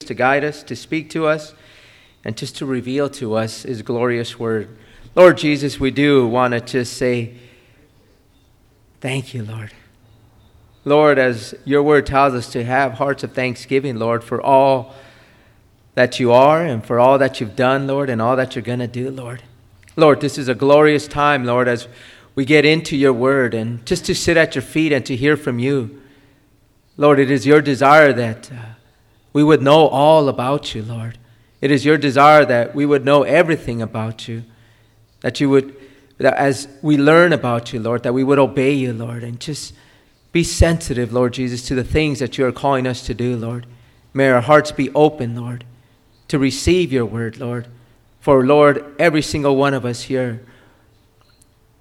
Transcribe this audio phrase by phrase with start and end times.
[0.00, 1.54] to guide us, to speak to us,
[2.24, 4.76] and just to reveal to us His glorious word.
[5.14, 7.34] Lord Jesus, we do want to just say,
[9.00, 9.72] Thank you, Lord.
[10.84, 14.94] Lord, as your word tells us to have hearts of thanksgiving, Lord, for all
[15.94, 18.78] that you are and for all that you've done, Lord, and all that you're going
[18.78, 19.42] to do, Lord.
[19.96, 21.86] Lord, this is a glorious time, Lord, as
[22.34, 25.36] we get into your word and just to sit at your feet and to hear
[25.36, 26.00] from you.
[26.96, 28.56] Lord, it is your desire that uh,
[29.32, 31.18] we would know all about you, Lord.
[31.60, 34.44] It is your desire that we would know everything about you,
[35.20, 35.76] that you would,
[36.18, 39.74] that as we learn about you, Lord, that we would obey you, Lord, and just
[40.32, 43.66] be sensitive, Lord Jesus, to the things that you are calling us to do, Lord.
[44.14, 45.64] May our hearts be open, Lord,
[46.28, 47.66] to receive your word, Lord.
[48.20, 50.44] For, Lord, every single one of us here,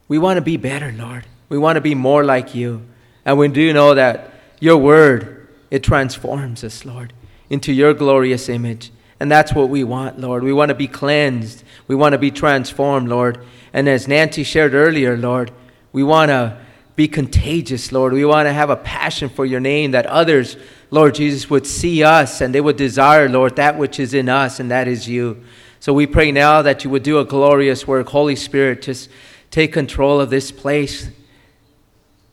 [0.08, 1.26] we want to be better, Lord.
[1.50, 2.86] We want to be more like you.
[3.26, 7.14] And we do know that your word, it transforms us, Lord,
[7.50, 8.92] into your glorious image.
[9.20, 10.44] And that's what we want, Lord.
[10.44, 11.64] We want to be cleansed.
[11.88, 13.44] We want to be transformed, Lord.
[13.74, 15.52] And as Nancy shared earlier, Lord,
[15.92, 16.58] we want to
[16.96, 18.14] be contagious, Lord.
[18.14, 20.58] We want to have a passion for your name that others,
[20.92, 24.60] Lord Jesus, would see us and they would desire, Lord, that which is in us,
[24.60, 25.44] and that is you.
[25.80, 28.10] So we pray now that you would do a glorious work.
[28.10, 29.10] Holy Spirit, just
[29.52, 31.10] take control of this place.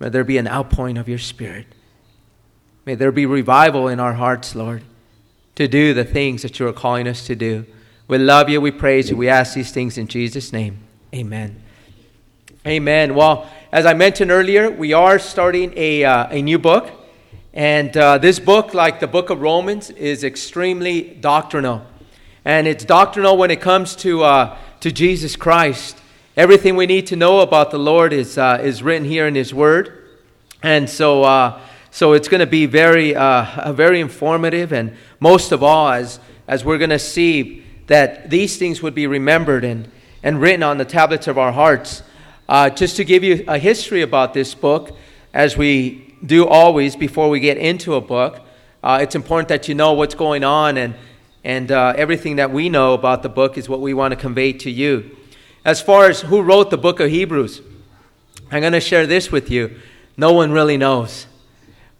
[0.00, 1.66] May there be an outpouring of your Spirit.
[2.86, 4.82] May there be revival in our hearts, Lord,
[5.54, 7.64] to do the things that you are calling us to do.
[8.08, 8.60] We love you.
[8.60, 9.16] We praise you.
[9.16, 10.78] We ask these things in Jesus' name.
[11.14, 11.62] Amen.
[12.66, 13.14] Amen.
[13.14, 16.90] Well, as I mentioned earlier, we are starting a, uh, a new book.
[17.52, 21.86] And uh, this book, like the book of Romans, is extremely doctrinal.
[22.44, 25.96] And it's doctrinal when it comes to, uh, to Jesus Christ.
[26.36, 29.54] Everything we need to know about the Lord is, uh, is written here in His
[29.54, 30.08] Word.
[30.62, 31.60] And so, uh,
[31.94, 34.72] so it's going to be very, uh, very informative.
[34.72, 39.06] And most of all, as, as we're going to see that these things would be
[39.06, 39.88] remembered and,
[40.20, 42.02] and written on the tablets of our hearts.
[42.48, 44.96] Uh, just to give you a history about this book,
[45.32, 48.40] as we do always before we get into a book,
[48.82, 50.96] uh, it's important that you know what's going on, and,
[51.44, 54.52] and uh, everything that we know about the book is what we want to convey
[54.52, 55.16] to you.
[55.64, 57.62] As far as who wrote the book of Hebrews,
[58.50, 59.78] I'm going to share this with you.
[60.16, 61.28] No one really knows.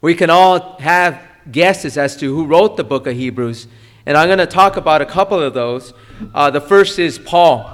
[0.01, 3.67] We can all have guesses as to who wrote the book of Hebrews,
[4.05, 5.93] and I'm going to talk about a couple of those.
[6.33, 7.71] Uh, the first is Paul.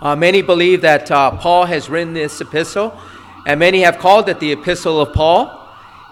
[0.00, 2.96] Uh, many believe that uh, Paul has written this epistle,
[3.46, 5.58] and many have called it the Epistle of Paul.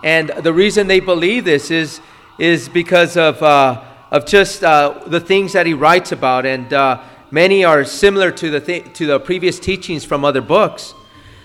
[0.02, 2.00] And the reason they believe this is,
[2.38, 6.46] is because of, uh, of just uh, the things that he writes about.
[6.46, 10.94] And uh, many are similar to the, th- to the previous teachings from other books.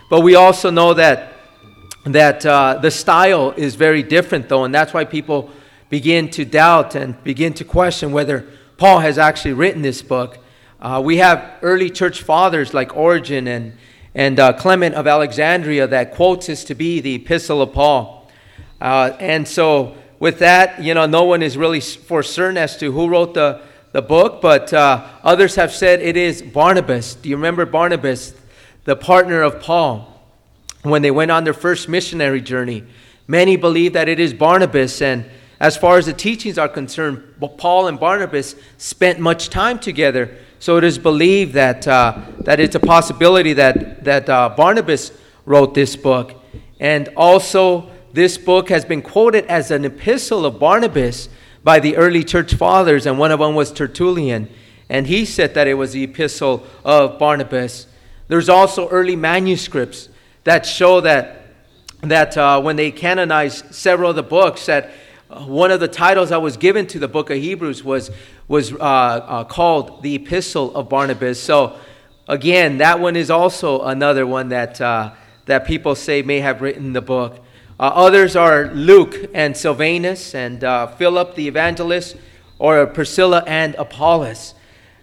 [0.10, 1.34] But we also know that,
[2.06, 5.50] that uh, the style is very different, though, and that's why people
[5.90, 8.46] begin to doubt and begin to question whether
[8.78, 10.38] Paul has actually written this book.
[10.80, 13.74] Uh, we have early church fathers like Origen and,
[14.14, 18.30] and uh, Clement of Alexandria that quotes this to be the Epistle of Paul.
[18.80, 22.92] Uh, and so, with that, you know, no one is really for certain as to
[22.92, 23.62] who wrote the,
[23.94, 27.16] the book, but uh, others have said it is Barnabas.
[27.16, 28.36] Do you remember Barnabas,
[28.84, 30.15] the partner of Paul,
[30.92, 32.84] when they went on their first missionary journey?
[33.28, 35.26] Many believe that it is Barnabas, and
[35.60, 37.24] as far as the teachings are concerned,
[37.58, 40.38] Paul and Barnabas spent much time together.
[40.60, 45.12] So it is believed that, uh, that it's a possibility that, that uh, Barnabas
[45.46, 46.34] wrote this book.
[46.80, 51.30] And also, this book has been quoted as an epistle of Barnabas
[51.64, 54.50] by the early church fathers, and one of them was Tertullian.
[54.90, 57.88] And he said that it was the epistle of Barnabas.
[58.28, 60.10] There's also early manuscripts
[60.46, 61.42] that show that,
[62.02, 64.92] that uh, when they canonized several of the books, that
[65.28, 68.12] one of the titles that was given to the book of Hebrews was,
[68.48, 71.42] was uh, uh, called the Epistle of Barnabas.
[71.42, 71.78] So,
[72.28, 75.14] again, that one is also another one that, uh,
[75.48, 77.44] that people say may have written the book.
[77.80, 82.18] Uh, others are Luke and Silvanus and uh, Philip the evangelist,
[82.60, 84.54] or Priscilla and Apollos.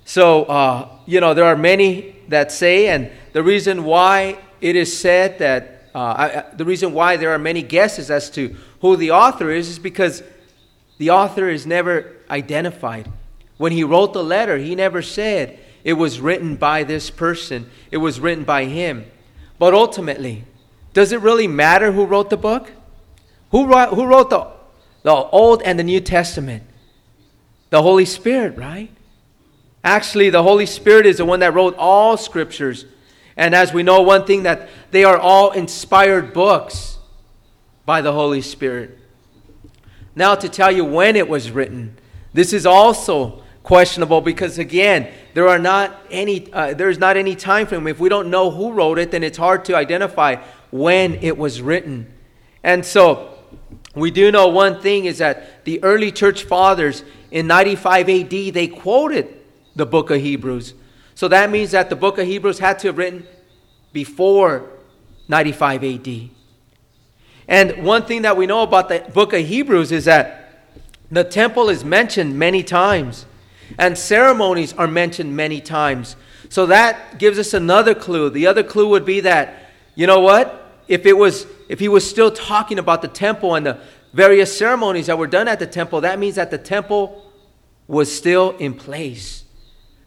[0.04, 4.96] So, uh, you know, there are many that say, and the reason why it is
[4.96, 9.10] said that uh, I, the reason why there are many guesses as to who the
[9.10, 10.22] author is is because
[10.98, 13.10] the author is never identified.
[13.58, 17.98] When he wrote the letter, he never said it was written by this person, it
[17.98, 19.04] was written by him.
[19.58, 20.44] But ultimately,
[20.92, 22.72] does it really matter who wrote the book?
[23.50, 24.46] Who wrote, who wrote the,
[25.02, 26.62] the Old and the New Testament?
[27.70, 28.90] The Holy Spirit, right?
[29.84, 32.86] Actually, the Holy Spirit is the one that wrote all scriptures
[33.42, 36.98] and as we know, one thing that they are all inspired books
[37.84, 38.96] by the Holy Spirit.
[40.14, 41.98] Now, to tell you when it was written,
[42.32, 47.66] This is also questionable because again, there are not any uh, there's not any time
[47.66, 47.88] frame.
[47.88, 50.36] If we don't know who wrote it, then it's hard to identify
[50.70, 52.14] when it was written.
[52.62, 53.36] And so
[53.96, 57.02] we do know one thing is that the early church fathers
[57.32, 59.36] in 95 AD they quoted
[59.74, 60.74] the book of Hebrews.
[61.14, 63.26] So that means that the book of Hebrews had to have written
[63.92, 64.68] before
[65.28, 66.30] 95 AD.
[67.48, 70.64] And one thing that we know about the book of Hebrews is that
[71.10, 73.26] the temple is mentioned many times
[73.78, 76.16] and ceremonies are mentioned many times.
[76.48, 78.30] So that gives us another clue.
[78.30, 80.58] The other clue would be that, you know what?
[80.88, 83.78] If it was if he was still talking about the temple and the
[84.12, 87.32] various ceremonies that were done at the temple, that means that the temple
[87.86, 89.41] was still in place.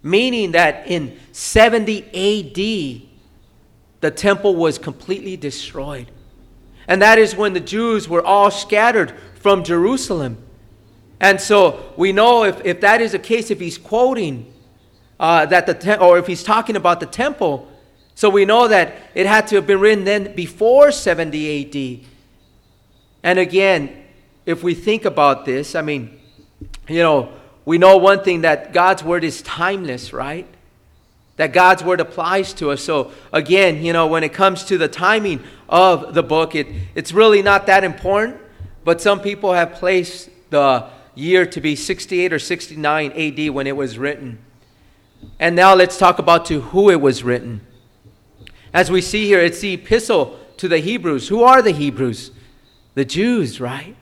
[0.05, 3.09] Meaning that in 70 AD,
[4.01, 6.11] the temple was completely destroyed.
[6.87, 10.37] And that is when the Jews were all scattered from Jerusalem.
[11.19, 14.53] And so we know if, if that is the case, if he's quoting
[15.19, 17.67] uh, that the te- or if he's talking about the temple,
[18.13, 22.07] so we know that it had to have been written then before 70 AD.
[23.23, 24.05] And again,
[24.45, 26.19] if we think about this, I mean,
[26.87, 27.33] you know,
[27.65, 30.47] we know one thing that God's word is timeless, right?
[31.37, 32.83] That God's word applies to us.
[32.83, 37.11] So again, you know, when it comes to the timing of the book, it, it's
[37.11, 38.37] really not that important.
[38.83, 43.75] But some people have placed the year to be 68 or 69 AD when it
[43.75, 44.37] was written.
[45.39, 47.61] And now let's talk about to who it was written.
[48.73, 51.27] As we see here, it's the epistle to the Hebrews.
[51.29, 52.31] Who are the Hebrews?
[52.93, 53.95] The Jews, right?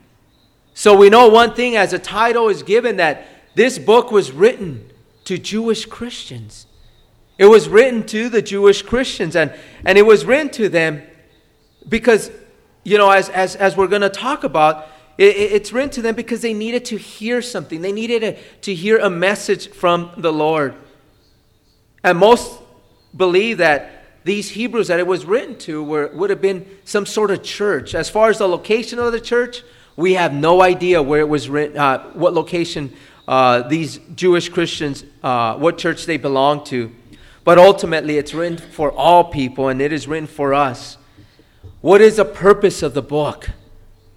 [0.74, 4.90] So we know one thing as a title is given that this book was written
[5.24, 6.66] to Jewish Christians.
[7.38, 9.52] It was written to the Jewish Christians, and,
[9.84, 11.02] and it was written to them
[11.88, 12.30] because,
[12.84, 16.14] you know, as, as, as we're going to talk about, it, it's written to them
[16.14, 17.80] because they needed to hear something.
[17.80, 20.74] They needed a, to hear a message from the Lord.
[22.02, 22.60] And most
[23.16, 23.90] believe that
[24.24, 27.94] these Hebrews that it was written to were, would have been some sort of church.
[27.94, 29.62] As far as the location of the church,
[29.96, 32.92] we have no idea where it was written, uh, what location
[33.26, 36.92] uh, these Jewish Christians, uh, what church they belong to.
[37.44, 40.96] But ultimately, it's written for all people, and it is written for us.
[41.80, 43.50] What is the purpose of the book?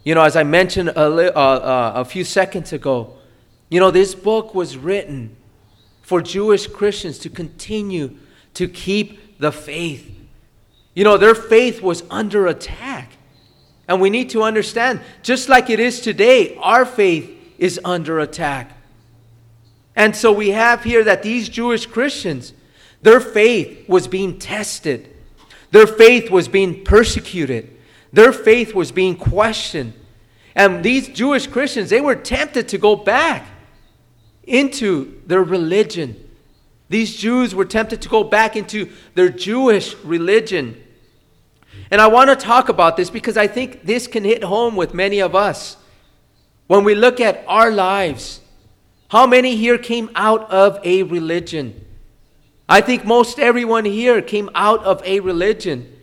[0.04, 3.18] You know, as I mentioned a, li- uh, uh, a few seconds ago,
[3.70, 5.36] you know, this book was written
[6.02, 8.16] for Jewish Christians to continue
[8.54, 10.10] to keep the faith.
[10.94, 13.12] You know, their faith was under attack.
[13.90, 18.77] And we need to understand, just like it is today, our faith is under attack.
[19.98, 22.54] And so we have here that these Jewish Christians,
[23.02, 25.12] their faith was being tested,
[25.72, 27.76] their faith was being persecuted,
[28.14, 29.94] their faith was being questioned.
[30.54, 33.48] And these Jewish Christians, they were tempted to go back
[34.44, 36.16] into their religion.
[36.90, 40.82] These Jews were tempted to go back into their Jewish religion.
[41.90, 44.94] And I want to talk about this because I think this can hit home with
[44.94, 45.76] many of us.
[46.68, 48.42] When we look at our lives,
[49.10, 51.86] how many here came out of a religion?
[52.68, 55.94] I think most everyone here came out of a religion.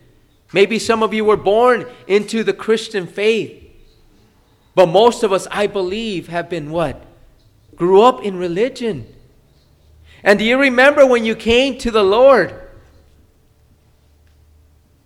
[0.53, 3.61] Maybe some of you were born into the Christian faith.
[4.73, 7.05] But most of us, I believe, have been what?
[7.75, 9.05] Grew up in religion.
[10.23, 12.59] And do you remember when you came to the Lord?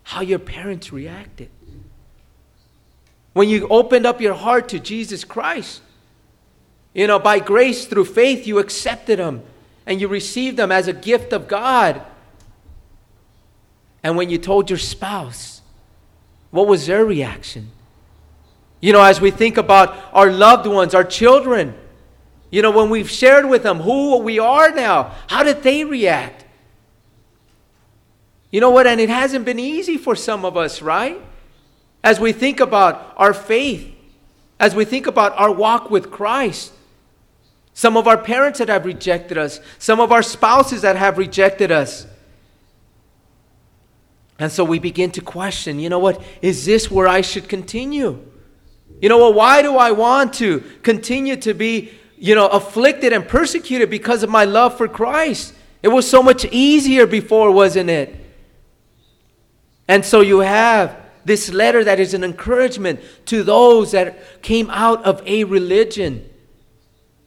[0.04, 1.50] How your parents reacted.
[3.34, 5.82] When you opened up your heart to Jesus Christ.
[6.94, 9.44] You know, by grace through faith, you accepted Him
[9.86, 12.02] and you received Him as a gift of God.
[14.04, 15.62] And when you told your spouse,
[16.52, 17.72] what was their reaction?
[18.82, 21.76] You know, as we think about our loved ones, our children,
[22.50, 26.46] you know, when we've shared with them who we are now, how did they react?
[28.52, 28.88] You know what?
[28.88, 31.22] And it hasn't been easy for some of us, right?
[32.04, 33.94] As we think about our faith,
[34.60, 36.74] as we think about our walk with Christ,
[37.80, 41.72] some of our parents that have rejected us, some of our spouses that have rejected
[41.72, 42.06] us.
[44.38, 46.22] And so we begin to question, you know what?
[46.42, 48.20] Is this where I should continue?
[49.02, 49.34] You know what?
[49.34, 54.30] Why do I want to continue to be, you know, afflicted and persecuted because of
[54.30, 55.54] my love for Christ?
[55.82, 58.14] It was so much easier before, wasn't it?
[59.88, 65.02] And so you have this letter that is an encouragement to those that came out
[65.06, 66.29] of a religion.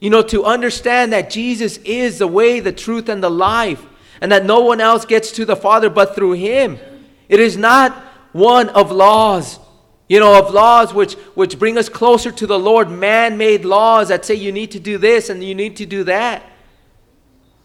[0.03, 3.87] You know, to understand that Jesus is the way, the truth, and the life,
[4.21, 6.81] and that no one else gets to the Father but through Him.
[7.29, 7.93] It is not
[8.33, 9.61] one of laws,
[10.09, 14.09] You know, of laws which, which bring us closer to the Lord, man made laws
[14.09, 16.43] that say you need to do this and you need to do that.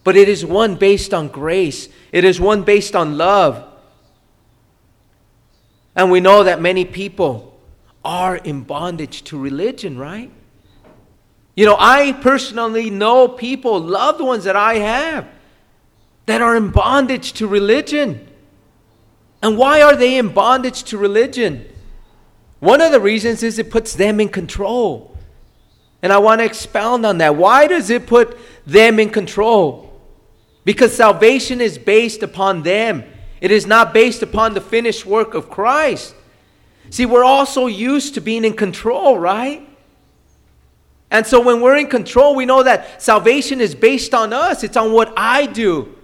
[0.04, 3.64] But it is one based on grace, it is one based on love.
[5.96, 7.60] And we know that many people
[8.04, 10.30] are in bondage to religion, right?
[11.58, 15.26] You know, I personally know people, loved ones that I have,
[16.26, 18.28] that are in bondage to religion.
[19.42, 21.68] And why are they in bondage to religion?
[22.60, 25.18] One of the reasons is it puts them in control.
[26.00, 27.34] And I want to expound on that.
[27.34, 30.00] Why does it put them in control?
[30.64, 33.02] Because salvation is based upon them,
[33.40, 36.14] it is not based upon the finished work of Christ.
[36.90, 39.67] See, we're also used to being in control, right?
[41.10, 44.76] And so when we're in control, we know that salvation is based on us, it's
[44.76, 45.94] on what I do.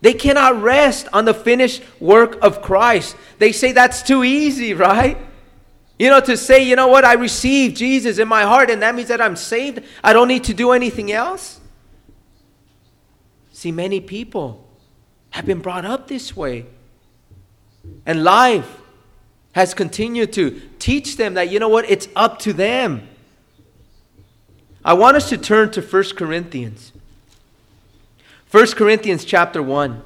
[0.00, 3.16] They cannot rest on the finished work of Christ.
[3.38, 5.18] They say that's too easy, right?
[5.98, 8.94] You know, to say, you know what, I received Jesus in my heart, and that
[8.94, 9.82] means that I'm saved.
[10.04, 11.58] I don't need to do anything else.
[13.50, 14.64] See, many people
[15.30, 16.66] have been brought up this way.
[18.06, 18.80] And life
[19.52, 23.07] has continued to teach them that, you know what, it's up to them.
[24.84, 26.92] I want us to turn to 1 Corinthians.
[28.50, 30.02] 1 Corinthians chapter 1.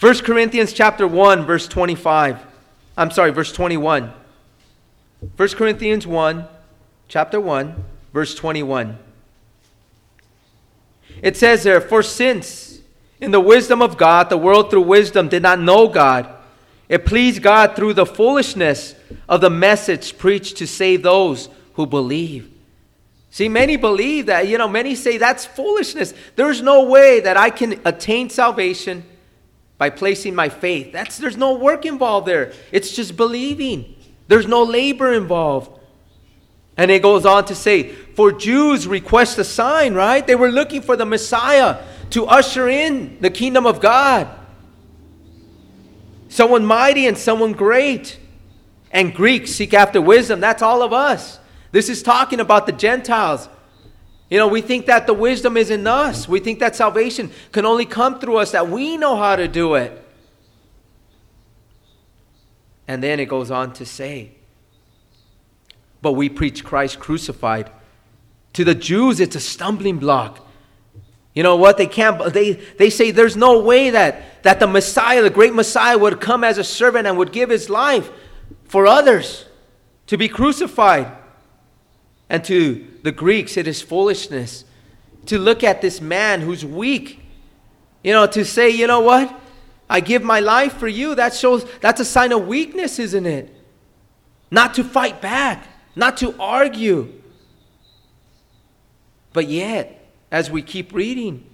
[0.00, 2.44] 1 Corinthians chapter 1 verse 25.
[2.96, 4.12] I'm sorry, verse 21.
[5.36, 6.48] 1 Corinthians 1
[7.08, 8.98] chapter 1 verse 21.
[11.22, 12.80] It says there, for since
[13.20, 16.28] in the wisdom of God the world through wisdom did not know God,
[16.88, 18.94] it pleased God through the foolishness
[19.28, 22.50] of the message preached to save those who believe.
[23.30, 26.14] See, many believe that, you know, many say that's foolishness.
[26.34, 29.04] There's no way that I can attain salvation
[29.76, 30.90] by placing my faith.
[30.90, 32.52] That's there's no work involved there.
[32.72, 33.94] It's just believing.
[34.26, 35.78] There's no labor involved.
[36.78, 40.26] And it goes on to say, for Jews request a sign, right?
[40.26, 44.28] They were looking for the Messiah to usher in the kingdom of God.
[46.28, 48.18] Someone mighty and someone great.
[48.90, 50.40] And Greeks seek after wisdom.
[50.40, 51.38] That's all of us.
[51.76, 53.50] This is talking about the Gentiles.
[54.30, 56.26] You know, we think that the wisdom is in us.
[56.26, 59.74] We think that salvation can only come through us, that we know how to do
[59.74, 60.02] it.
[62.88, 64.30] And then it goes on to say,
[66.00, 67.70] but we preach Christ crucified.
[68.54, 70.48] To the Jews, it's a stumbling block.
[71.34, 71.76] You know what?
[71.76, 75.98] They can't, they, they say there's no way that, that the Messiah, the great Messiah,
[75.98, 78.10] would come as a servant and would give his life
[78.64, 79.44] for others
[80.06, 81.12] to be crucified.
[82.28, 84.64] And to the Greeks, it is foolishness
[85.26, 87.20] to look at this man who's weak.
[88.02, 89.40] You know, to say, you know what?
[89.88, 91.14] I give my life for you.
[91.14, 93.54] That shows, that's a sign of weakness, isn't it?
[94.50, 97.12] Not to fight back, not to argue.
[99.32, 101.44] But yet, as we keep reading,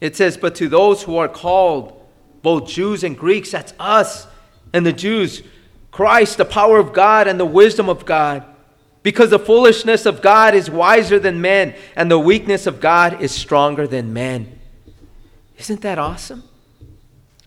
[0.00, 1.94] it says, But to those who are called,
[2.42, 4.26] both Jews and Greeks, that's us
[4.72, 5.42] and the Jews,
[5.90, 8.44] Christ, the power of God and the wisdom of God.
[9.02, 13.32] Because the foolishness of God is wiser than men, and the weakness of God is
[13.32, 14.58] stronger than men.
[15.56, 16.42] Isn't that awesome?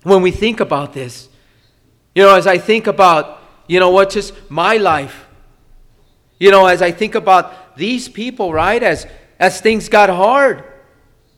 [0.03, 1.29] When we think about this,
[2.15, 5.27] you know, as I think about, you know what, just my life,
[6.39, 9.05] you know, as I think about these people, right, as,
[9.39, 10.63] as things got hard,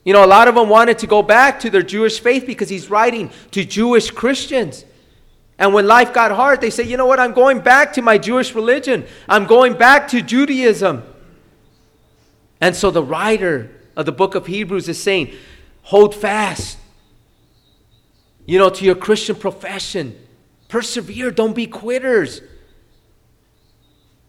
[0.05, 2.69] you know, a lot of them wanted to go back to their Jewish faith because
[2.69, 4.85] he's writing to Jewish Christians.
[5.63, 8.17] And when life got hard, they say, you know what, I'm going back to my
[8.17, 9.05] Jewish religion.
[9.29, 11.03] I'm going back to Judaism.
[12.59, 15.33] And so the writer of the book of Hebrews is saying,
[15.83, 16.77] hold fast,
[18.45, 20.19] you know, to your Christian profession.
[20.67, 22.41] Persevere, don't be quitters.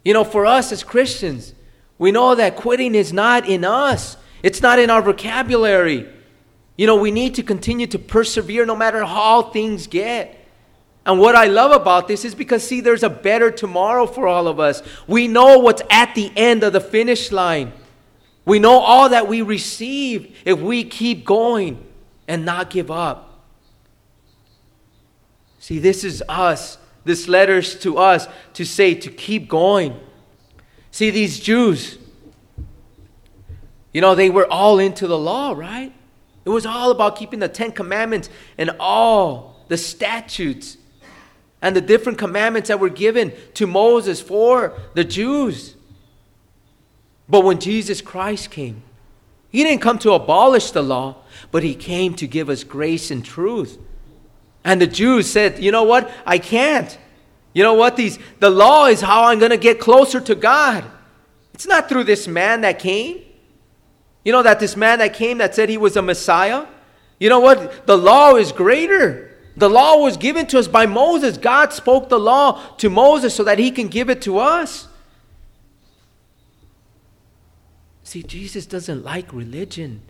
[0.04, 1.52] You know, for us as Christians,
[1.98, 6.08] we know that quitting is not in us, it's not in our vocabulary.
[6.76, 10.42] You know, we need to continue to persevere no matter how things get.
[11.06, 14.48] And what I love about this is because, see, there's a better tomorrow for all
[14.48, 14.82] of us.
[15.06, 17.72] We know what's at the end of the finish line.
[18.46, 21.84] We know all that we receive if we keep going
[22.26, 23.42] and not give up.
[25.58, 26.78] See, this is us.
[27.04, 29.98] This letter's to us to say to keep going.
[30.90, 31.98] See, these Jews,
[33.92, 35.92] you know, they were all into the law, right?
[36.46, 40.78] It was all about keeping the Ten Commandments and all the statutes
[41.64, 45.74] and the different commandments that were given to Moses for the Jews.
[47.26, 48.82] But when Jesus Christ came,
[49.48, 51.16] he didn't come to abolish the law,
[51.50, 53.78] but he came to give us grace and truth.
[54.62, 56.12] And the Jews said, You know what?
[56.26, 56.98] I can't.
[57.54, 57.96] You know what?
[57.96, 60.84] These, the law is how I'm going to get closer to God.
[61.54, 63.22] It's not through this man that came.
[64.22, 66.66] You know that this man that came that said he was a Messiah?
[67.18, 67.86] You know what?
[67.86, 69.33] The law is greater.
[69.56, 71.38] The law was given to us by Moses.
[71.38, 74.88] God spoke the law to Moses so that he can give it to us.
[78.02, 80.02] See, Jesus doesn't like religion.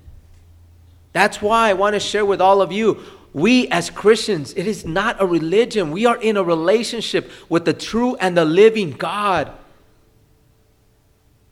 [1.13, 3.01] That's why I want to share with all of you.
[3.33, 5.91] We as Christians, it is not a religion.
[5.91, 9.53] We are in a relationship with the true and the living God.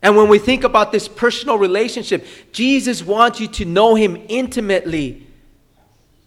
[0.00, 5.26] And when we think about this personal relationship, Jesus wants you to know him intimately.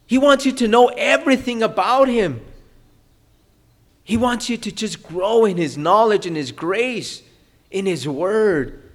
[0.08, 2.42] He wants you to know everything about him.
[4.04, 7.24] He wants you to just grow in his knowledge in his grace,
[7.72, 8.92] in his word.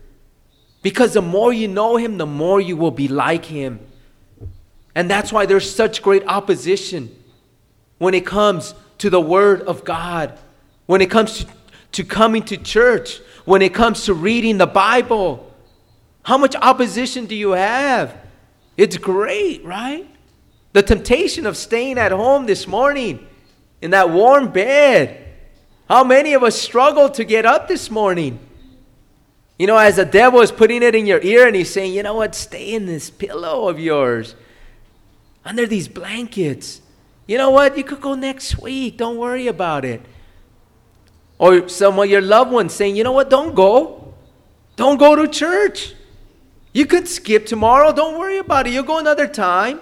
[0.82, 3.80] Because the more you know him, the more you will be like him.
[4.94, 7.14] And that's why there's such great opposition
[7.98, 10.36] when it comes to the Word of God,
[10.86, 11.46] when it comes to,
[11.92, 15.54] to coming to church, when it comes to reading the Bible.
[16.22, 18.16] How much opposition do you have?
[18.76, 20.09] It's great, right?
[20.72, 23.26] The temptation of staying at home this morning
[23.80, 25.26] in that warm bed.
[25.88, 28.38] How many of us struggled to get up this morning?
[29.58, 32.02] You know, as the devil is putting it in your ear and he's saying, you
[32.02, 34.34] know what, stay in this pillow of yours
[35.44, 36.80] under these blankets.
[37.26, 37.76] You know what?
[37.76, 38.96] You could go next week.
[38.96, 40.00] Don't worry about it.
[41.38, 43.30] Or some of your loved ones saying, you know what?
[43.30, 44.14] Don't go.
[44.76, 45.94] Don't go to church.
[46.72, 47.92] You could skip tomorrow.
[47.92, 48.72] Don't worry about it.
[48.72, 49.80] You'll go another time.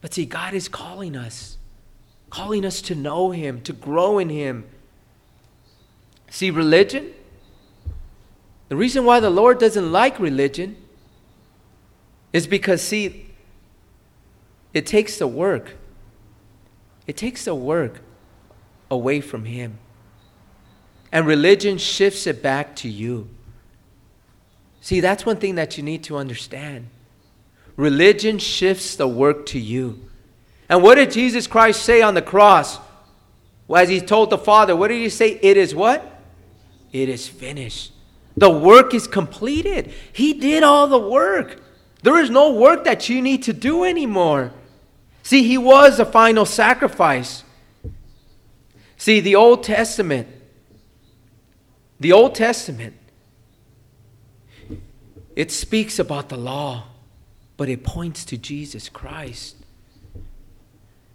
[0.00, 1.58] But see, God is calling us,
[2.30, 4.64] calling us to know Him, to grow in Him.
[6.30, 7.12] See, religion,
[8.68, 10.76] the reason why the Lord doesn't like religion
[12.32, 13.34] is because, see,
[14.74, 15.76] it takes the work.
[17.06, 18.00] It takes the work
[18.90, 19.78] away from Him.
[21.12, 23.28] And religion shifts it back to you.
[24.80, 26.88] See, that's one thing that you need to understand.
[27.76, 30.00] Religion shifts the work to you.
[30.68, 32.78] And what did Jesus Christ say on the cross?
[33.68, 35.38] Well, as he told the Father, what did he say?
[35.42, 36.22] It is what?
[36.92, 37.92] It is finished.
[38.36, 39.92] The work is completed.
[40.12, 41.62] He did all the work.
[42.02, 44.52] There is no work that you need to do anymore.
[45.22, 47.42] See, he was a final sacrifice.
[48.96, 50.28] See, the Old Testament,
[51.98, 52.94] the Old Testament,
[55.34, 56.84] it speaks about the law,
[57.56, 59.56] but it points to Jesus Christ.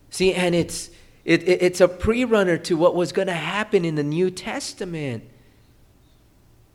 [0.10, 0.90] See, and it's,
[1.24, 5.24] it, it, it's a pre-runner to what was going to happen in the New Testament.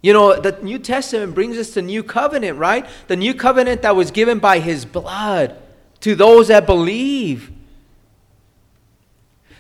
[0.03, 2.87] You know, the New Testament brings us the new covenant, right?
[3.09, 5.57] The new covenant that was given by his blood
[6.01, 7.51] to those that believe.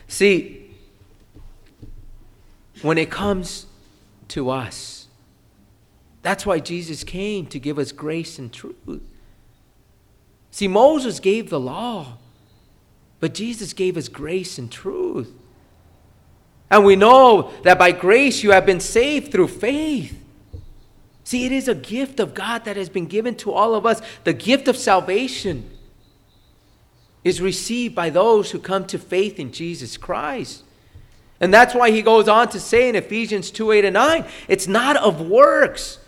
[0.08, 0.70] See,
[2.82, 3.66] when it comes
[4.28, 5.08] to us,
[6.22, 9.02] that's why Jesus came to give us grace and truth.
[10.56, 12.16] See, Moses gave the law,
[13.20, 15.30] but Jesus gave us grace and truth.
[16.70, 20.18] And we know that by grace you have been saved through faith.
[21.24, 24.00] See, it is a gift of God that has been given to all of us
[24.24, 25.68] the gift of salvation
[27.22, 30.64] is received by those who come to faith in Jesus Christ.
[31.38, 34.66] And that's why he goes on to say in Ephesians 2 8 and 9, it's
[34.66, 35.98] not of works.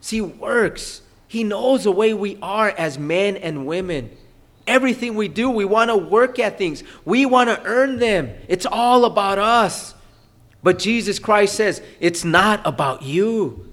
[0.00, 1.02] See, works.
[1.28, 4.10] He knows the way we are as men and women.
[4.66, 8.32] Everything we do, we want to work at things, we want to earn them.
[8.48, 9.94] It's all about us.
[10.62, 13.72] But Jesus Christ says, it's not about you.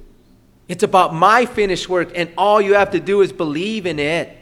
[0.67, 4.37] It's about my finished work, and all you have to do is believe in it.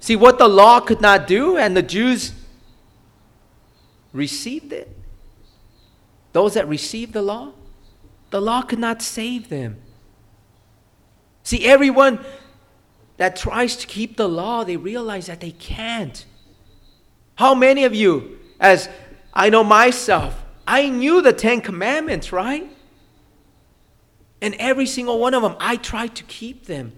[0.00, 2.32] See, what the law could not do, and the Jews
[4.12, 4.94] received it.
[6.32, 7.52] Those that received the law,
[8.30, 9.80] the law could not save them.
[11.42, 12.20] See, everyone
[13.16, 16.24] that tries to keep the law, they realize that they can't.
[17.34, 18.88] How many of you, as
[19.32, 22.70] I know myself, I knew the Ten Commandments, right?
[24.40, 26.92] And every single one of them, I tried to keep them.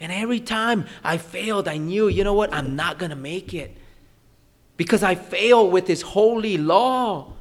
[0.00, 2.52] And every time I failed, I knew, you know what?
[2.52, 3.76] I'm not going to make it.
[4.76, 7.32] Because I fail with this holy law.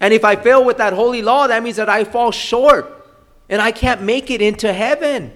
[0.00, 2.95] And if I fail with that holy law, that means that I fall short
[3.48, 5.32] and I can't make it into heaven.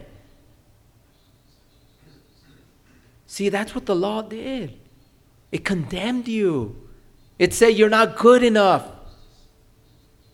[3.26, 4.76] See, that's what the law did.
[5.52, 6.88] It condemned you.
[7.38, 8.88] It said you're not good enough.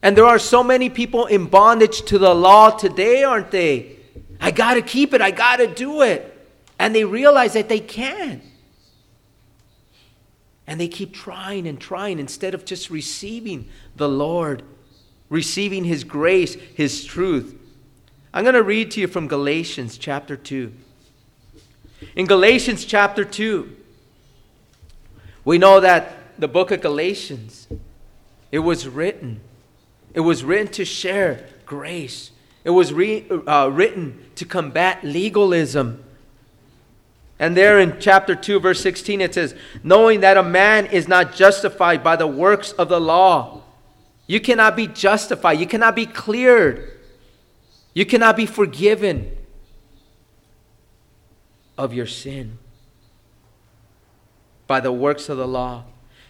[0.03, 3.97] And there are so many people in bondage to the law today, aren't they?
[4.41, 5.21] I got to keep it.
[5.21, 6.33] I got to do it.
[6.79, 8.43] And they realize that they can't.
[10.67, 14.63] And they keep trying and trying instead of just receiving the Lord,
[15.29, 17.55] receiving His grace, His truth.
[18.37, 20.71] I'm going to read to you from Galatians chapter 2.
[22.17, 23.75] In Galatians chapter 2,
[25.47, 27.67] we know that the book of Galatians,
[28.53, 29.41] it was written.
[30.13, 32.31] It was written to share grace.
[32.63, 36.05] It was re, uh, written to combat legalism.
[37.39, 41.35] And there in chapter 2, verse 16, it says, Knowing that a man is not
[41.35, 43.63] justified by the works of the law.
[44.27, 45.59] You cannot be justified.
[45.59, 46.96] You cannot be cleared.
[47.97, 49.35] You cannot be forgiven
[51.79, 52.59] of your sin
[54.67, 55.85] by the works of the law.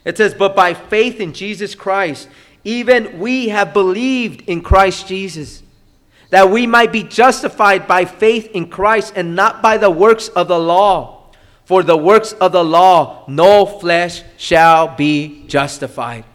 [0.05, 2.29] It says, But by faith in Jesus Christ,
[2.63, 5.65] even we have believed in Christ Jesus,
[6.31, 10.47] that we might be justified by faith in Christ and not by the works of
[10.47, 11.33] the law.
[11.65, 16.27] For the works of the law, no flesh shall be justified.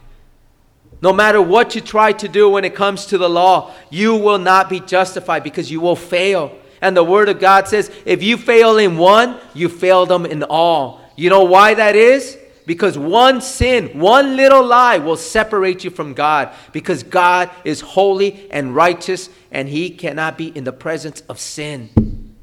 [1.02, 4.38] No matter what you try to do when it comes to the law, you will
[4.38, 6.56] not be justified because you will fail.
[6.80, 10.44] And the Word of God says if you fail in one, you fail them in
[10.44, 11.02] all.
[11.16, 12.38] You know why that is?
[12.66, 18.50] Because one sin, one little lie will separate you from God because God is holy
[18.52, 22.36] and righteous and he cannot be in the presence of sin.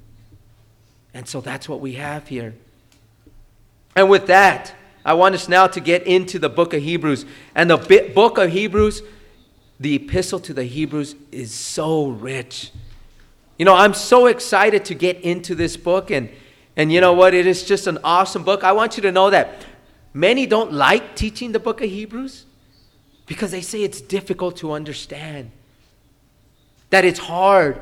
[1.14, 2.54] And so that's what we have here.
[3.96, 7.24] And with that, I want us now to get into the book of Hebrews.
[7.54, 9.02] And the book of Hebrews,
[9.80, 12.72] the epistle to the Hebrews, is so rich.
[13.58, 16.10] You know, I'm so excited to get into this book.
[16.10, 16.30] And,
[16.76, 17.34] and you know what?
[17.34, 18.64] It is just an awesome book.
[18.64, 19.64] I want you to know that
[20.18, 22.44] Many don't like teaching the book of Hebrews
[23.26, 25.50] because they say it's difficult to understand,
[26.90, 27.80] that it's hard.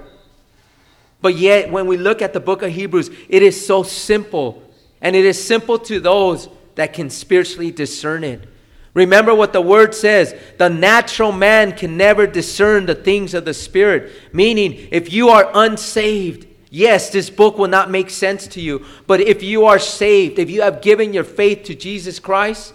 [1.23, 4.63] But yet, when we look at the book of Hebrews, it is so simple,
[5.01, 8.49] and it is simple to those that can spiritually discern it.
[8.95, 13.53] Remember what the word says the natural man can never discern the things of the
[13.53, 14.11] Spirit.
[14.33, 19.21] Meaning, if you are unsaved, Yes, this book will not make sense to you, but
[19.21, 22.75] if you are saved, if you have given your faith to Jesus Christ,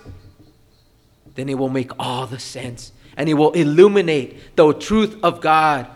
[1.35, 5.87] then it will make all the sense and it will illuminate the truth of God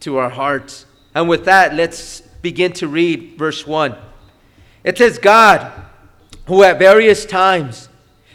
[0.00, 0.86] to our hearts.
[1.14, 3.96] And with that, let's begin to read verse 1.
[4.84, 5.70] It says, God,
[6.46, 7.88] who at various times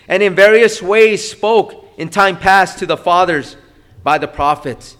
[0.07, 3.55] and in various ways spoke in time past to the fathers
[4.03, 4.97] by the prophets.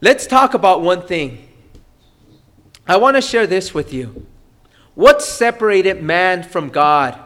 [0.00, 1.48] Let's talk about one thing
[2.86, 4.26] I want to share this with you.
[4.94, 7.18] What separated man from God?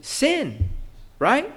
[0.00, 0.68] Sin,
[1.18, 1.52] right?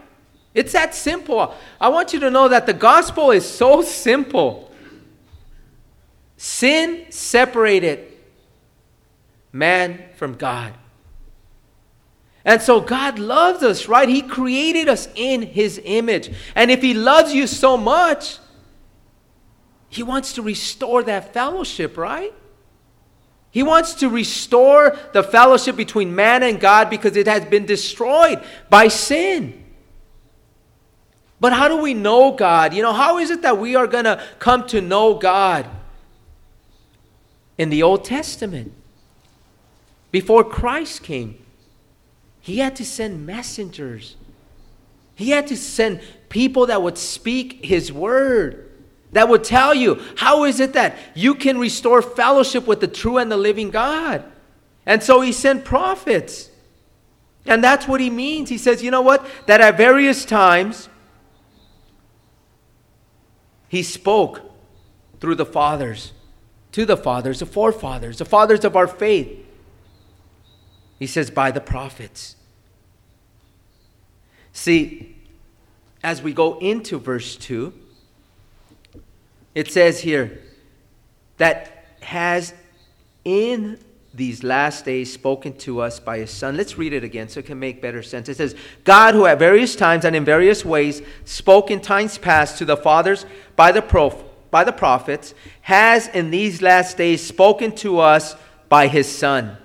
[0.53, 1.55] It's that simple.
[1.79, 4.71] I want you to know that the gospel is so simple.
[6.37, 8.11] Sin separated
[9.51, 10.73] man from God.
[12.43, 14.09] And so God loves us, right?
[14.09, 16.33] He created us in His image.
[16.55, 18.39] And if He loves you so much,
[19.91, 22.33] he wants to restore that fellowship, right?
[23.51, 28.41] He wants to restore the fellowship between man and God because it has been destroyed
[28.69, 29.65] by sin.
[31.41, 32.73] But how do we know God?
[32.73, 35.67] You know, how is it that we are going to come to know God?
[37.57, 38.71] In the Old Testament,
[40.11, 41.37] before Christ came,
[42.41, 44.15] he had to send messengers.
[45.15, 48.71] He had to send people that would speak his word
[49.11, 53.17] that would tell you how is it that you can restore fellowship with the true
[53.17, 54.23] and the living God.
[54.85, 56.49] And so he sent prophets.
[57.45, 58.49] And that's what he means.
[58.49, 59.25] He says, you know what?
[59.47, 60.87] That at various times
[63.67, 64.41] he spoke
[65.19, 66.13] through the fathers,
[66.71, 69.45] to the fathers, the forefathers, the fathers of our faith.
[71.01, 72.35] He says, by the prophets.
[74.53, 75.15] See,
[76.03, 77.73] as we go into verse 2,
[79.55, 80.43] it says here
[81.37, 82.53] that has
[83.25, 83.79] in
[84.13, 86.55] these last days spoken to us by his son.
[86.55, 88.29] Let's read it again so it can make better sense.
[88.29, 92.59] It says, God, who at various times and in various ways spoke in times past
[92.59, 97.71] to the fathers by the, prof- by the prophets, has in these last days spoken
[97.77, 98.35] to us
[98.69, 99.57] by his son.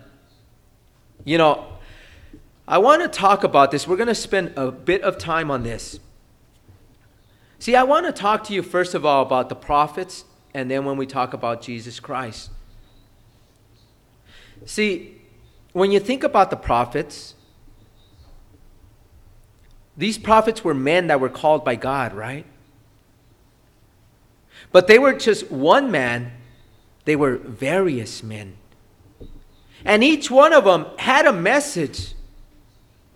[1.27, 1.67] You know,
[2.69, 3.87] I want to talk about this.
[3.87, 5.99] We're going to spend a bit of time on this.
[7.59, 10.85] See, I want to talk to you first of all about the prophets, and then
[10.85, 12.51] when we talk about Jesus Christ.
[14.67, 15.21] See,
[15.73, 17.35] when you think about the prophets,
[19.97, 22.47] these prophets were men that were called by God, right?
[24.71, 26.31] But they were just one man,
[27.05, 28.59] they were various men.
[29.87, 32.13] And each one of them had a message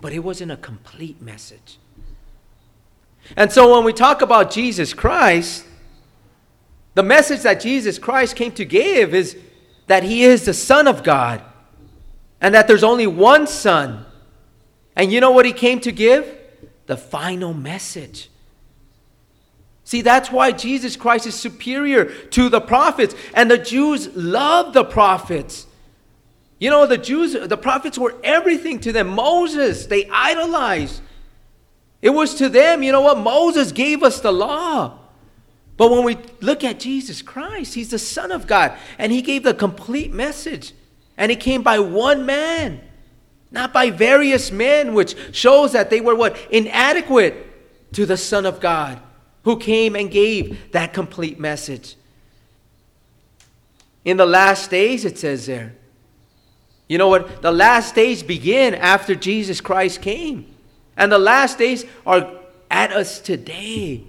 [0.00, 1.78] but it wasn't a complete message.
[3.36, 5.64] And so when we talk about Jesus Christ,
[6.94, 9.36] the message that Jesus Christ came to give is
[9.86, 11.42] that he is the Son of God
[12.40, 14.06] and that there's only one Son.
[14.96, 16.38] And you know what he came to give?
[16.86, 18.30] The final message.
[19.84, 23.14] See, that's why Jesus Christ is superior to the prophets.
[23.34, 25.66] And the Jews love the prophets.
[26.60, 29.08] You know, the Jews, the prophets were everything to them.
[29.08, 31.00] Moses, they idolized.
[32.02, 33.18] It was to them, you know what?
[33.18, 34.98] Moses gave us the law.
[35.78, 39.42] But when we look at Jesus Christ, he's the Son of God, and he gave
[39.42, 40.74] the complete message.
[41.16, 42.82] And he came by one man,
[43.50, 46.36] not by various men, which shows that they were what?
[46.50, 49.00] Inadequate to the Son of God
[49.44, 51.96] who came and gave that complete message.
[54.04, 55.74] In the last days, it says there.
[56.90, 57.40] You know what?
[57.40, 60.52] The last days begin after Jesus Christ came.
[60.96, 62.28] And the last days are
[62.68, 64.02] at us today.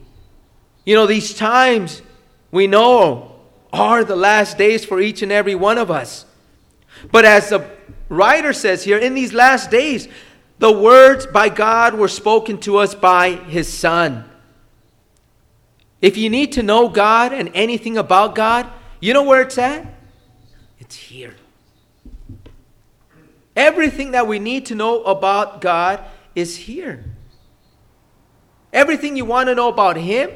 [0.83, 2.01] You know, these times
[2.49, 3.35] we know
[3.71, 6.25] are the last days for each and every one of us.
[7.11, 7.69] But as the
[8.09, 10.07] writer says here, in these last days,
[10.57, 14.25] the words by God were spoken to us by his Son.
[16.01, 18.67] If you need to know God and anything about God,
[18.99, 19.85] you know where it's at?
[20.79, 21.35] It's here.
[23.55, 26.03] Everything that we need to know about God
[26.35, 27.03] is here.
[28.71, 30.31] Everything you want to know about Him,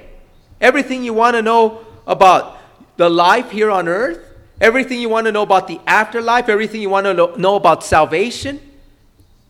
[0.60, 2.58] everything you want to know about
[2.98, 4.20] the life here on earth,
[4.60, 8.60] everything you want to know about the afterlife, everything you want to know about salvation,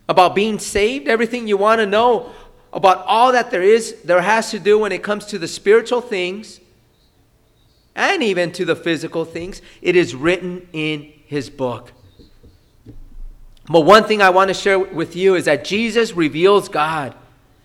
[0.08, 2.32] about being saved, everything you want to know
[2.71, 6.01] about all that there is, there has to do when it comes to the spiritual
[6.01, 6.60] things
[7.95, 9.62] and even to the physical things.
[9.82, 11.93] It is written in his book.
[13.67, 17.15] But one thing I want to share with you is that Jesus reveals God.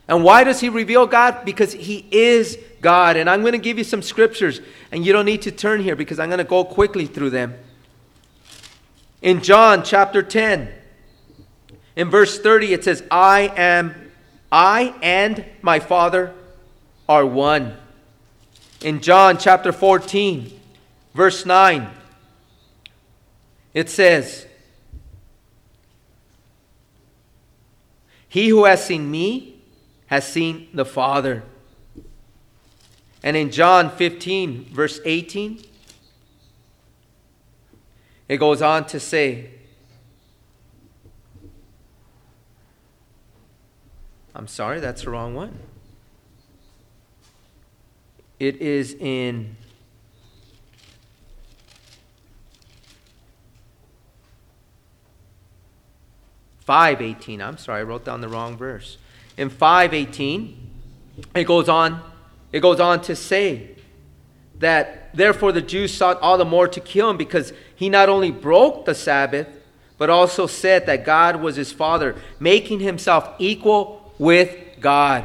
[0.09, 1.45] And why does he reveal God?
[1.45, 3.17] Because he is God.
[3.17, 4.61] And I'm going to give you some scriptures,
[4.91, 7.55] and you don't need to turn here because I'm going to go quickly through them.
[9.23, 10.73] In John chapter 10,
[11.97, 14.11] in verse 30, it says, I am
[14.51, 16.35] I and my Father
[17.09, 17.77] are one.
[18.81, 20.59] In John chapter 14,
[21.15, 21.89] verse 9,
[23.75, 24.47] it says,
[28.31, 29.61] He who has seen me
[30.07, 31.43] has seen the Father.
[33.25, 35.61] And in John 15, verse 18,
[38.29, 39.51] it goes on to say,
[44.33, 45.59] I'm sorry, that's the wrong one.
[48.39, 49.57] It is in
[56.71, 57.43] five eighteen.
[57.43, 58.97] I'm sorry, I wrote down the wrong verse.
[59.37, 60.71] In five eighteen,
[61.35, 62.01] it goes on.
[62.53, 63.71] It goes on to say
[64.61, 68.31] that therefore the Jews sought all the more to kill him because he not only
[68.31, 69.49] broke the Sabbath,
[69.99, 75.25] but also said that God was his father, making himself equal with God.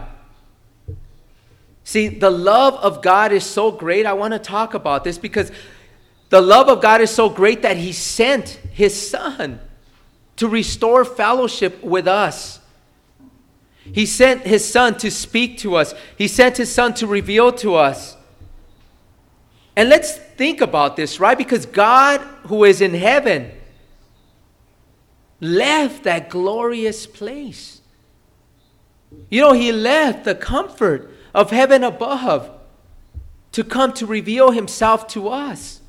[1.84, 4.08] See, the love of God is so great.
[4.08, 5.52] I want to talk about this because
[6.30, 9.60] the love of God is so great that He sent His Son
[10.38, 12.60] to restore fellowship with us.
[13.84, 17.76] He sent His Son to speak to us, He sent His Son to reveal to
[17.76, 18.18] us.
[19.78, 21.38] And let's think about this, right?
[21.38, 23.52] Because God, who is in heaven,
[25.42, 27.82] left that glorious place
[29.30, 32.52] you know, he left the comfort of heaven above
[33.52, 35.82] to come to reveal himself to us.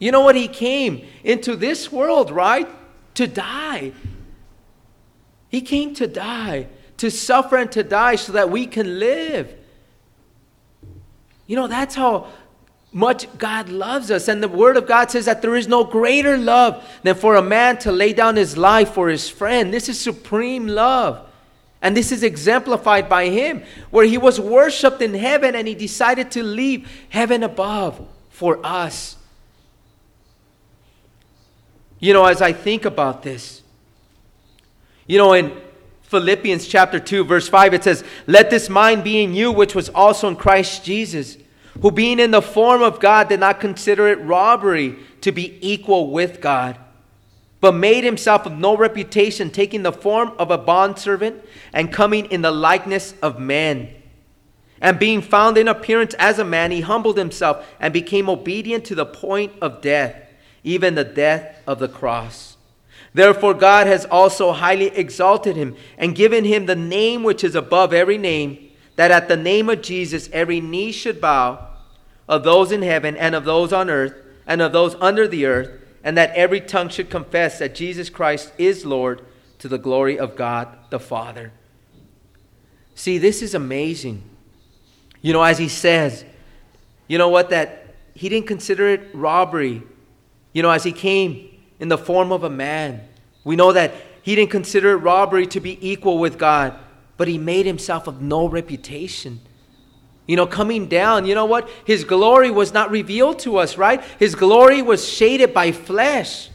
[0.00, 0.34] You know what?
[0.34, 2.68] He came into this world, right?
[3.14, 3.92] To die.
[5.48, 9.54] He came to die, to suffer and to die so that we can live.
[11.46, 12.28] You know, that's how
[12.92, 14.28] much God loves us.
[14.28, 17.42] And the Word of God says that there is no greater love than for a
[17.42, 19.72] man to lay down his life for his friend.
[19.72, 21.26] This is supreme love.
[21.82, 26.30] And this is exemplified by him, where he was worshiped in heaven and he decided
[26.32, 29.16] to leave heaven above for us.
[32.00, 33.62] You know, as I think about this,
[35.06, 35.56] you know, in
[36.02, 39.88] Philippians chapter 2, verse 5, it says, Let this mind be in you, which was
[39.90, 41.36] also in Christ Jesus
[41.80, 46.10] who being in the form of God did not consider it robbery to be equal
[46.10, 46.78] with God,
[47.60, 52.42] but made himself of no reputation, taking the form of a bondservant and coming in
[52.42, 53.94] the likeness of men.
[54.80, 58.94] And being found in appearance as a man, he humbled himself and became obedient to
[58.94, 60.16] the point of death,
[60.62, 62.56] even the death of the cross.
[63.12, 67.92] Therefore, God has also highly exalted him and given him the name which is above
[67.92, 71.66] every name, that at the name of Jesus every knee should bow,
[72.28, 74.14] of those in heaven and of those on earth
[74.46, 75.70] and of those under the earth,
[76.04, 79.22] and that every tongue should confess that Jesus Christ is Lord
[79.58, 81.52] to the glory of God the Father.
[82.94, 84.22] See, this is amazing.
[85.22, 86.24] You know, as he says,
[87.08, 89.82] you know what, that he didn't consider it robbery.
[90.52, 93.00] You know, as he came in the form of a man.
[93.42, 96.78] We know that he didn't consider robbery to be equal with God,
[97.16, 99.40] but he made himself of no reputation.
[100.26, 101.68] You know, coming down, you know what?
[101.84, 104.04] His glory was not revealed to us, right?
[104.18, 106.50] His glory was shaded by flesh.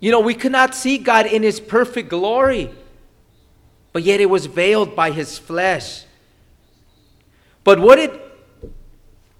[0.00, 2.70] You know, we could not see God in his perfect glory,
[3.92, 6.04] but yet it was veiled by his flesh.
[7.64, 8.18] But what did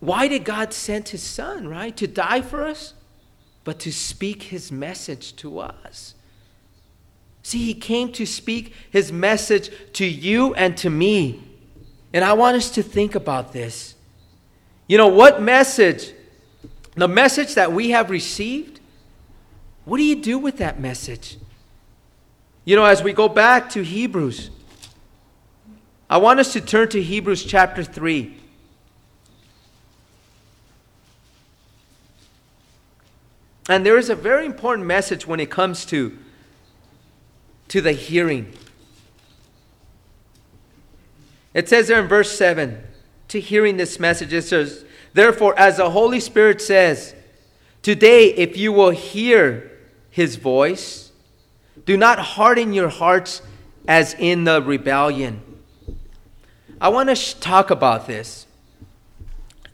[0.01, 1.97] why did God send his son, right?
[1.97, 2.95] To die for us?
[3.69, 6.15] but to speak his message to us.
[7.43, 11.43] See, he came to speak his message to you and to me.
[12.15, 13.95] And I want us to think about this.
[14.87, 16.15] You know, what message,
[16.95, 18.81] the message that we have received,
[19.85, 21.37] what do you do with that message?
[22.65, 24.49] You know, as we go back to Hebrews,
[26.09, 28.35] I want us to turn to Hebrews chapter 3.
[33.69, 36.17] And there is a very important message when it comes to,
[37.69, 38.53] to the hearing.
[41.53, 42.83] It says there in verse 7
[43.29, 47.15] to hearing this message, it says, Therefore, as the Holy Spirit says,
[47.83, 49.71] Today, if you will hear
[50.11, 51.13] his voice,
[51.85, 53.43] do not harden your hearts
[53.87, 55.43] as in the rebellion.
[56.81, 58.47] I want to sh- talk about this.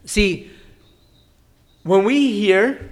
[0.05, 0.51] See,
[1.83, 2.91] when we hear,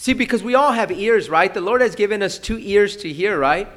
[0.00, 1.52] See, because we all have ears, right?
[1.52, 3.68] The Lord has given us two ears to hear, right?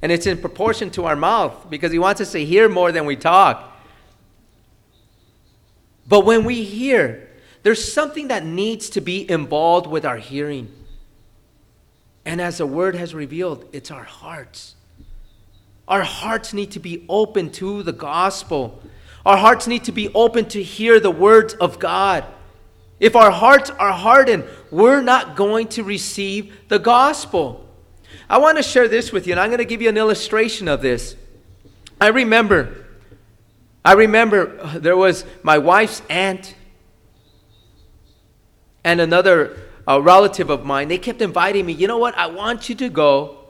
[0.00, 3.04] And it's in proportion to our mouth because He wants us to hear more than
[3.04, 3.70] we talk.
[6.08, 7.28] But when we hear,
[7.64, 10.72] there's something that needs to be involved with our hearing.
[12.24, 14.74] And as the Word has revealed, it's our hearts.
[15.86, 18.82] Our hearts need to be open to the gospel.
[19.26, 22.24] Our hearts need to be open to hear the words of God.
[23.02, 27.68] If our hearts are hardened, we're not going to receive the gospel.
[28.30, 30.68] I want to share this with you, and I'm going to give you an illustration
[30.68, 31.16] of this.
[32.00, 32.86] I remember,
[33.84, 34.46] I remember
[34.78, 36.54] there was my wife's aunt
[38.84, 40.86] and another uh, relative of mine.
[40.86, 41.72] They kept inviting me.
[41.72, 42.16] You know what?
[42.16, 43.48] I want you to go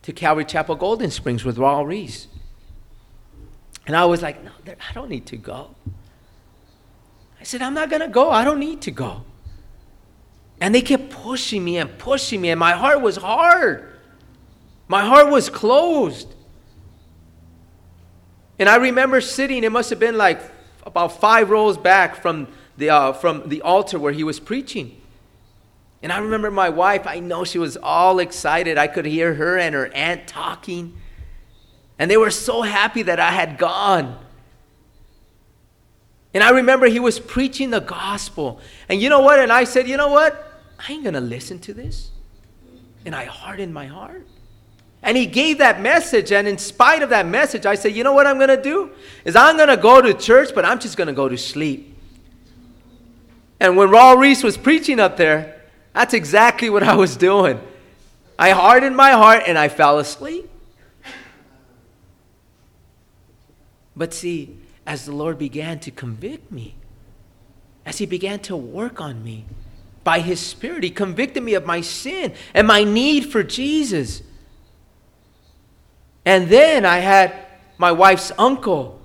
[0.00, 2.26] to Calvary Chapel Golden Springs with Raul Ries.
[3.86, 5.74] And I was like, no, I don't need to go.
[7.46, 8.28] Said, I'm not going to go.
[8.28, 9.22] I don't need to go.
[10.60, 13.88] And they kept pushing me and pushing me, and my heart was hard.
[14.88, 16.34] My heart was closed.
[18.58, 20.40] And I remember sitting, it must have been like
[20.84, 25.00] about five rows back from the, uh, from the altar where he was preaching.
[26.02, 28.76] And I remember my wife, I know she was all excited.
[28.76, 30.96] I could hear her and her aunt talking.
[31.96, 34.18] And they were so happy that I had gone.
[36.36, 38.60] And I remember he was preaching the gospel.
[38.90, 39.38] And you know what?
[39.38, 40.60] And I said, you know what?
[40.78, 42.10] I ain't going to listen to this.
[43.06, 44.26] And I hardened my heart.
[45.02, 46.32] And he gave that message.
[46.32, 48.90] And in spite of that message, I said, you know what I'm going to do?
[49.24, 51.96] Is I'm going to go to church, but I'm just going to go to sleep.
[53.58, 55.62] And when Raul Ries was preaching up there,
[55.94, 57.58] that's exactly what I was doing.
[58.38, 60.50] I hardened my heart and I fell asleep.
[63.96, 66.76] But see, as the Lord began to convict me,
[67.84, 69.44] as He began to work on me
[70.04, 70.84] by His Spirit.
[70.84, 74.22] He convicted me of my sin and my need for Jesus.
[76.24, 77.34] And then I had
[77.78, 79.00] my wife's uncle.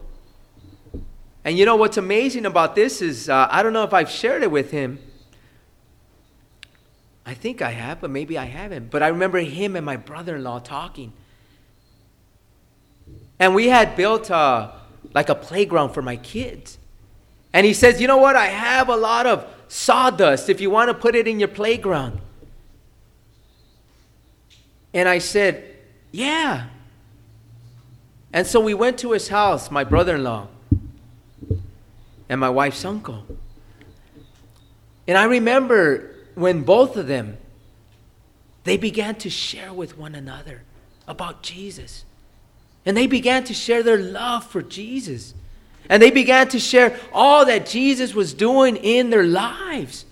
[1.43, 4.43] And you know what's amazing about this is uh, I don't know if I've shared
[4.43, 4.99] it with him.
[7.25, 8.89] I think I have, but maybe I haven't.
[8.91, 11.13] But I remember him and my brother in law talking.
[13.39, 14.80] And we had built a,
[15.13, 16.77] like a playground for my kids.
[17.53, 18.35] And he says, You know what?
[18.35, 22.19] I have a lot of sawdust if you want to put it in your playground.
[24.93, 25.63] And I said,
[26.11, 26.67] Yeah.
[28.33, 30.47] And so we went to his house, my brother in law
[32.29, 33.25] and my wife's uncle.
[35.05, 37.37] And I remember when both of them
[38.63, 40.61] they began to share with one another
[41.07, 42.05] about Jesus.
[42.85, 45.33] And they began to share their love for Jesus.
[45.89, 50.05] And they began to share all that Jesus was doing in their lives.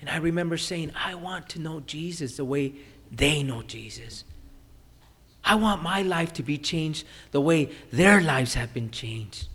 [0.00, 2.74] And I remember saying, I want to know Jesus the way
[3.10, 4.24] they know Jesus.
[5.44, 9.48] I want my life to be changed the way their lives have been changed.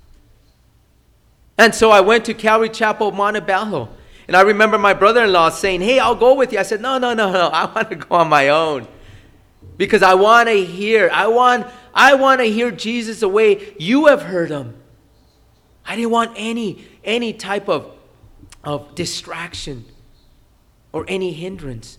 [1.58, 3.90] And so I went to Calvary Chapel, Montebello.
[4.28, 6.60] And I remember my brother in law saying, Hey, I'll go with you.
[6.60, 7.48] I said, No, no, no, no.
[7.54, 8.88] I want to go on my own.
[9.78, 14.08] Because I want to hear, I want, I want to hear Jesus the way you
[14.08, 14.76] have heard him.
[15.86, 17.92] I didn't want any, any type of,
[18.64, 19.86] of distraction
[20.92, 21.98] or any hindrance.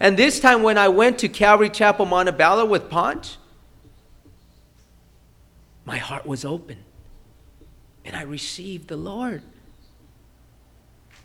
[0.00, 3.36] And this time when I went to Calvary Chapel, Montebello with Ponch,
[5.84, 6.78] my heart was open.
[8.04, 9.42] And I received the Lord.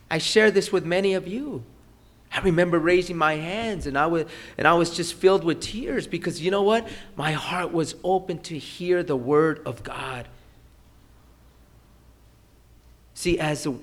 [0.10, 1.64] I share this with many of you.
[2.34, 4.26] I remember raising my hands and I was
[4.58, 6.88] and I was just filled with tears because you know what?
[7.16, 10.28] My heart was open to hear the word of God.
[13.14, 13.76] See, as the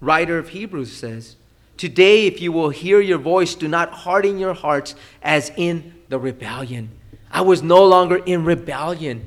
[0.00, 1.36] writer of Hebrews says,
[1.76, 6.18] Today, if you will hear your voice, do not harden your hearts as in the
[6.18, 6.90] rebellion.
[7.30, 9.26] I was no longer in rebellion.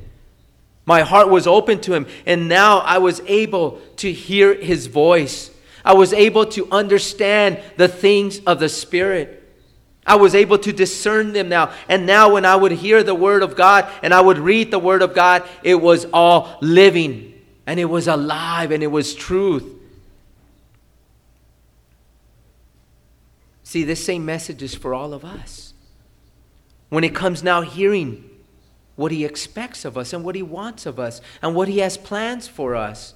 [0.84, 5.51] My heart was open to him, and now I was able to hear his voice.
[5.84, 9.42] I was able to understand the things of the Spirit.
[10.06, 11.72] I was able to discern them now.
[11.88, 14.78] And now, when I would hear the Word of God and I would read the
[14.78, 17.34] Word of God, it was all living
[17.66, 19.64] and it was alive and it was truth.
[23.62, 25.72] See, this same message is for all of us.
[26.88, 28.28] When it comes now hearing
[28.96, 31.96] what He expects of us and what He wants of us and what He has
[31.96, 33.14] plans for us,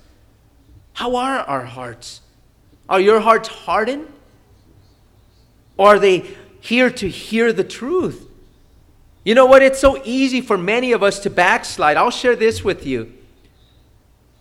[0.95, 2.23] how are our hearts?
[2.89, 4.07] Are your hearts hardened?
[5.77, 8.29] Or are they here to hear the truth?
[9.25, 9.63] You know what?
[9.63, 11.97] It's so easy for many of us to backslide.
[11.97, 13.13] I'll share this with you.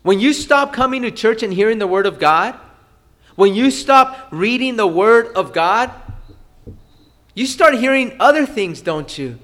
[0.04, 2.60] When you stop coming to church and hearing the Word of God,
[3.36, 5.92] when you stop reading the Word of God,
[7.34, 9.40] you start hearing other things, don't you?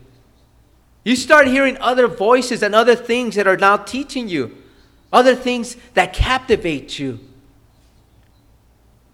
[1.04, 4.56] You start hearing other voices and other things that are now teaching you,
[5.12, 7.20] other things that captivate you.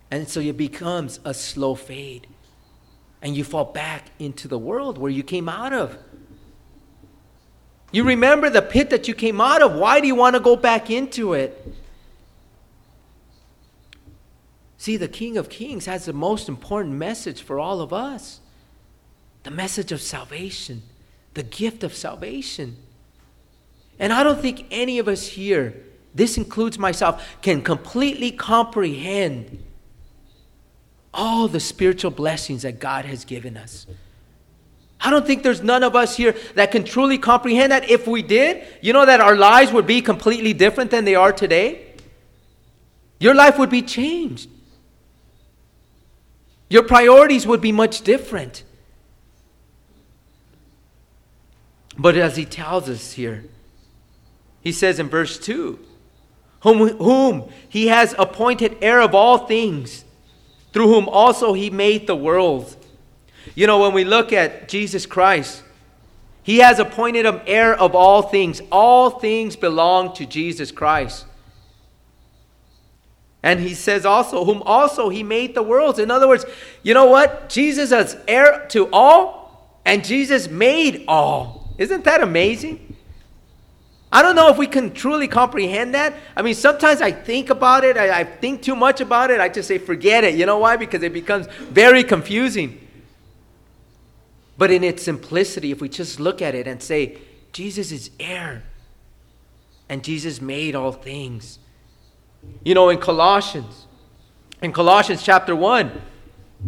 [0.10, 2.28] And so it becomes a slow fade.
[3.22, 5.98] And you fall back into the world where you came out of.
[7.92, 9.74] You remember the pit that you came out of.
[9.74, 11.74] Why do you want to go back into it?
[14.78, 18.42] See, the King of Kings has the most important message for all of us
[19.44, 20.82] the message of salvation,
[21.34, 22.76] the gift of salvation.
[23.98, 25.74] And I don't think any of us here,
[26.14, 29.64] this includes myself, can completely comprehend
[31.18, 33.86] all the spiritual blessings that God has given us.
[35.02, 37.90] I don't think there's none of us here that can truly comprehend that.
[37.90, 41.34] If we did, you know that our lives would be completely different than they are
[41.34, 41.94] today.
[43.20, 44.50] Your life would be changed.
[46.70, 48.64] Your priorities would be much different.
[51.98, 53.44] But as he tells us here,
[54.62, 55.80] he says in verse 2
[56.62, 60.04] whom, whom he has appointed heir of all things,
[60.78, 62.76] through whom also he made the world.
[63.56, 65.64] You know, when we look at Jesus Christ,
[66.44, 68.62] he has appointed him heir of all things.
[68.72, 71.26] All things belong to Jesus Christ.
[73.42, 75.98] And he says also, whom also he made the worlds.
[75.98, 76.46] In other words,
[76.84, 77.50] you know what?
[77.50, 81.74] Jesus is heir to all, and Jesus made all.
[81.80, 82.87] Isn't that amazing?
[84.12, 86.14] I don't know if we can truly comprehend that.
[86.36, 89.50] I mean, sometimes I think about it, I, I, think too much about it, I
[89.50, 90.36] just say, forget it.
[90.36, 90.78] You know why?
[90.78, 92.88] Because it becomes very confusing.
[94.58, 97.18] But in its simplicity, if we just look at it and say,
[97.52, 98.64] Jesus is heir,
[99.90, 101.60] and Jesus made all things.
[102.64, 103.88] You know, in Colossians,
[104.62, 106.02] in Colossians chapter 1,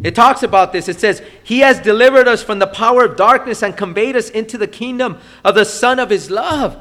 [0.04, 0.88] it talks about this.
[0.88, 4.58] It says, He has delivered us from the power of darkness and conveyed us into
[4.58, 6.78] the kingdom of the Son of His love.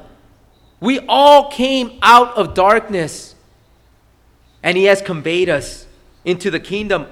[0.81, 3.35] We all came out of darkness,
[4.63, 5.87] and He has conveyed us
[6.25, 7.07] into the kingdom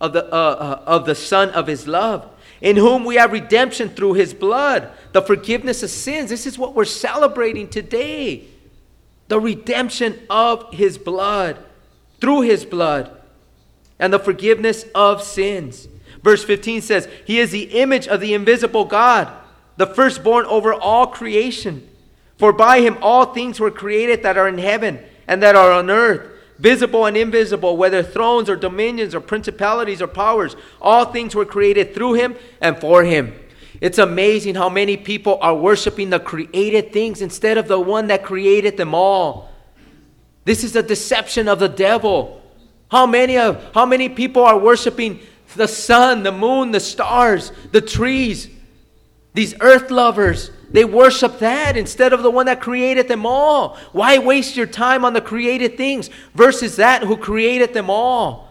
[0.00, 2.28] of the, uh, uh, of the Son of His love,
[2.60, 6.30] in whom we have redemption through His blood, the forgiveness of sins.
[6.30, 8.46] This is what we're celebrating today
[9.28, 11.56] the redemption of His blood,
[12.20, 13.16] through His blood
[14.00, 15.86] and the forgiveness of sins.
[16.24, 19.30] Verse 15 says, He is the image of the invisible God,
[19.76, 21.88] the firstborn over all creation.
[22.40, 25.90] For by him all things were created that are in heaven and that are on
[25.90, 26.26] earth,
[26.58, 30.56] visible and invisible, whether thrones or dominions or principalities or powers.
[30.80, 33.38] All things were created through him and for him.
[33.82, 38.24] It's amazing how many people are worshiping the created things instead of the one that
[38.24, 39.52] created them all.
[40.46, 42.40] This is a deception of the devil.
[42.90, 45.20] How many of how many people are worshiping
[45.56, 48.48] the sun, the moon, the stars, the trees,
[49.34, 53.76] these earth lovers, they worship that instead of the one that created them all.
[53.92, 58.48] Why waste your time on the created things versus that who created them all?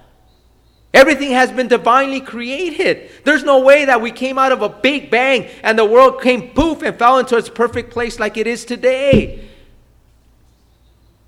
[0.94, 3.12] Everything has been divinely created.
[3.24, 6.50] There's no way that we came out of a big bang and the world came
[6.50, 9.48] poof and fell into its perfect place like it is today.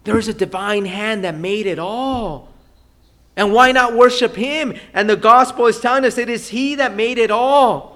[0.04, 2.50] There is a divine hand that made it all.
[3.36, 4.74] And why not worship Him?
[4.94, 7.91] And the gospel is telling us it is He that made it all.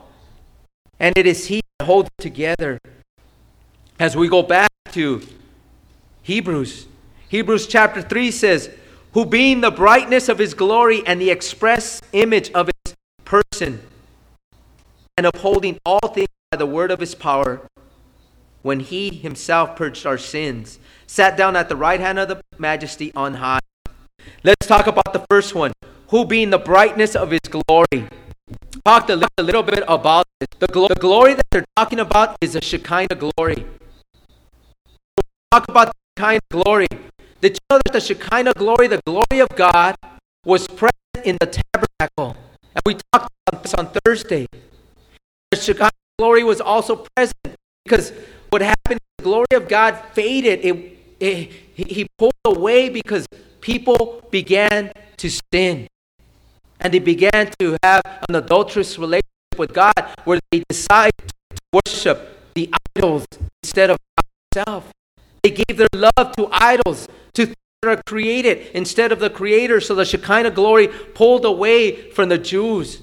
[1.00, 2.80] And it is He that holds together.
[4.00, 5.22] As we go back to
[6.24, 6.88] Hebrews,
[7.30, 8.70] Hebrews chapter 3 says,
[9.14, 13.82] Who being the brightness of His glory and the express image of His person,
[15.18, 17.62] and upholding all things by the word of His power,
[18.62, 23.12] when He Himself purged our sins, sat down at the right hand of the majesty
[23.16, 23.60] on high.
[24.44, 25.72] Let's talk about the first one.
[26.10, 28.08] Who being the brightness of his glory.
[28.86, 30.48] Talked a little bit about this.
[30.60, 33.66] The, glo- the glory that they're talking about is a Shekinah glory.
[35.52, 36.88] Talk about the Shekinah glory.
[37.42, 39.96] Did you know that the Shekinah glory, the glory of God,
[40.46, 40.94] was present
[41.24, 42.38] in the tabernacle?
[42.76, 44.46] And we talked about this on Thursday.
[45.50, 45.90] The Shekinah
[46.20, 48.14] glory was also present because
[48.50, 50.64] what happened, the glory of God faded.
[50.64, 53.26] It it, he pulled away because
[53.62, 55.88] people began to sin.
[56.80, 59.24] And they began to have an adulterous relationship
[59.58, 63.26] with God where they decided to worship the idols
[63.64, 64.26] instead of God
[64.66, 64.92] Himself.
[65.44, 69.82] They gave their love to idols, to things that are created instead of the Creator.
[69.82, 73.02] So the Shekinah glory pulled away from the Jews.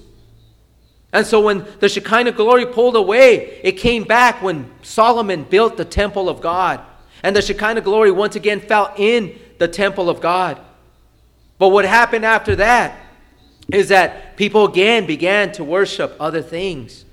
[1.13, 5.85] And so when the Shekinah glory pulled away, it came back when Solomon built the
[5.85, 6.81] temple of God.
[7.21, 10.59] And the Shekinah glory once again fell in the temple of God.
[11.59, 12.97] But what happened after that
[13.71, 17.05] is that people again began to worship other things.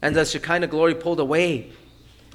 [0.00, 1.70] And the Shekinah glory pulled away.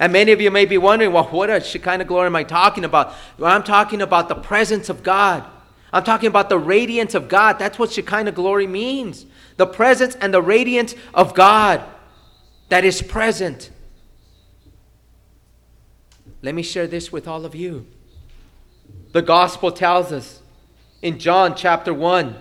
[0.00, 2.84] And many of you may be wondering, well, what a Shekinah glory am I talking
[2.84, 3.14] about?
[3.36, 5.44] Well, I'm talking about the presence of God.
[5.92, 7.58] I'm talking about the radiance of God.
[7.58, 9.26] That's what Shekinah glory means.
[9.56, 11.82] The presence and the radiance of God
[12.68, 13.70] that is present.
[16.42, 17.86] Let me share this with all of you.
[19.12, 20.40] The gospel tells us
[21.02, 22.36] in John chapter 1,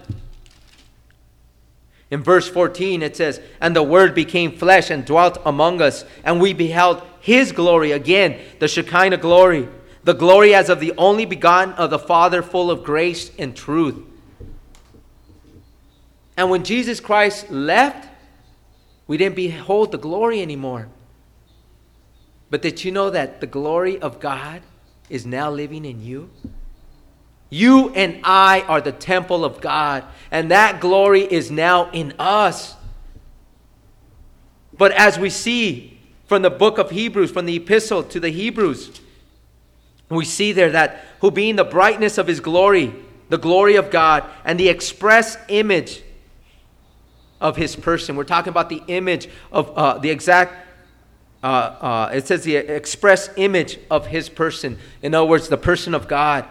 [2.09, 6.39] in verse 14, it says, And the Word became flesh and dwelt among us, and
[6.39, 7.91] we beheld His glory.
[7.91, 9.67] Again, the Shekinah glory.
[10.03, 13.97] The glory as of the only begotten of the Father, full of grace and truth.
[16.37, 18.07] And when Jesus Christ left,
[19.05, 20.87] we didn't behold the glory anymore.
[22.49, 24.61] But did you know that the glory of God
[25.09, 26.29] is now living in you?
[27.49, 32.75] You and I are the temple of God, and that glory is now in us.
[34.77, 39.01] But as we see from the book of Hebrews, from the epistle to the Hebrews,
[40.09, 42.93] we see there that who being the brightness of his glory,
[43.29, 46.03] the glory of God, and the express image
[47.39, 48.15] of his person.
[48.15, 50.65] We're talking about the image of uh, the exact
[51.43, 54.77] uh, uh, it says the express image of his person.
[55.01, 56.45] In other words, the person of God.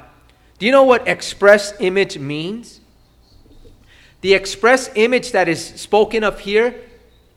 [0.58, 2.80] Do you know what express image means?
[4.22, 6.74] The express image that is spoken of here,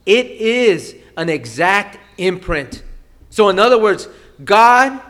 [0.06, 2.84] it is an exact imprint.
[3.30, 4.08] So, in other words,
[4.44, 5.02] God,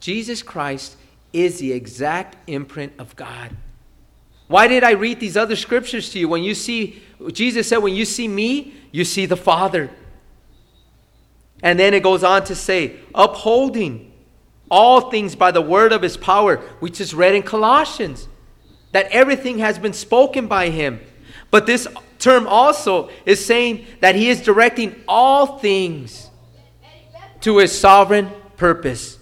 [0.00, 0.96] Jesus Christ,
[1.32, 3.54] is the exact imprint of God.
[4.46, 6.28] Why did I read these other scriptures to you?
[6.28, 9.90] When you see, Jesus said, when you see me, you see the Father.
[11.62, 14.07] And then it goes on to say, upholding
[14.70, 18.28] all things by the word of his power, which is read in Colossians,
[18.92, 21.00] that everything has been spoken by him.
[21.50, 21.86] But this
[22.18, 26.30] term also is saying that he is directing all things
[27.40, 29.18] to his sovereign purpose.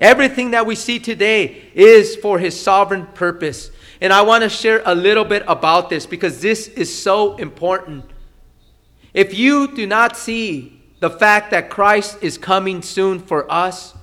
[0.00, 3.70] Everything that we see today is for his sovereign purpose.
[4.00, 8.04] And I want to share a little bit about this because this is so important.
[9.12, 13.94] If you do not see the fact that Christ is coming soon for us,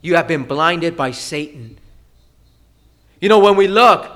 [0.00, 1.78] you have been blinded by Satan.
[3.20, 4.10] You know, when we look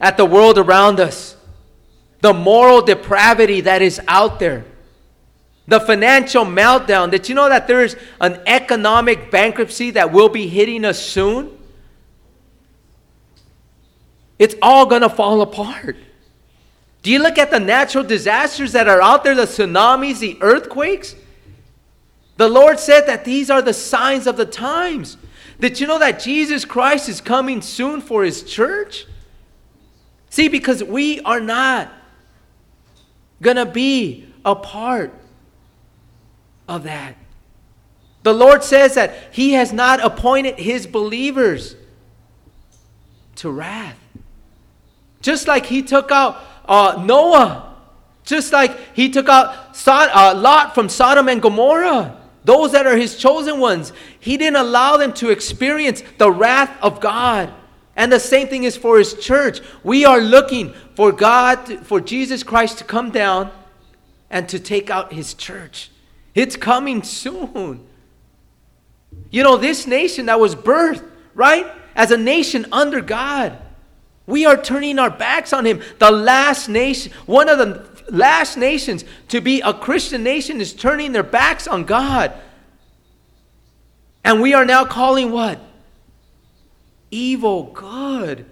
[0.00, 1.36] at the world around us,
[2.20, 4.64] the moral depravity that is out there,
[5.66, 10.46] the financial meltdown, did you know that there is an economic bankruptcy that will be
[10.48, 11.56] hitting us soon?
[14.38, 15.96] It's all going to fall apart.
[17.02, 21.14] Do you look at the natural disasters that are out there, the tsunamis, the earthquakes?
[22.36, 25.16] The Lord said that these are the signs of the times.
[25.60, 29.06] Did you know that Jesus Christ is coming soon for his church?
[30.30, 31.92] See, because we are not
[33.40, 35.14] going to be a part
[36.68, 37.16] of that.
[38.24, 41.76] The Lord says that He has not appointed His believers
[43.36, 43.98] to wrath.
[45.20, 47.76] Just like He took out uh, Noah,
[48.24, 52.96] just like He took out Sod- uh, Lot from Sodom and Gomorrah, those that are
[52.96, 57.52] His chosen ones, He didn't allow them to experience the wrath of God.
[57.96, 59.60] And the same thing is for His church.
[59.82, 63.50] We are looking for God, for Jesus Christ to come down
[64.30, 65.90] and to take out His church.
[66.34, 67.86] It's coming soon.
[69.30, 73.58] You know, this nation that was birthed, right, as a nation under God,
[74.26, 75.82] we are turning our backs on Him.
[75.98, 81.12] The last nation, one of the last nations to be a Christian nation is turning
[81.12, 82.32] their backs on God.
[84.24, 85.60] And we are now calling what?
[87.10, 88.46] Evil good.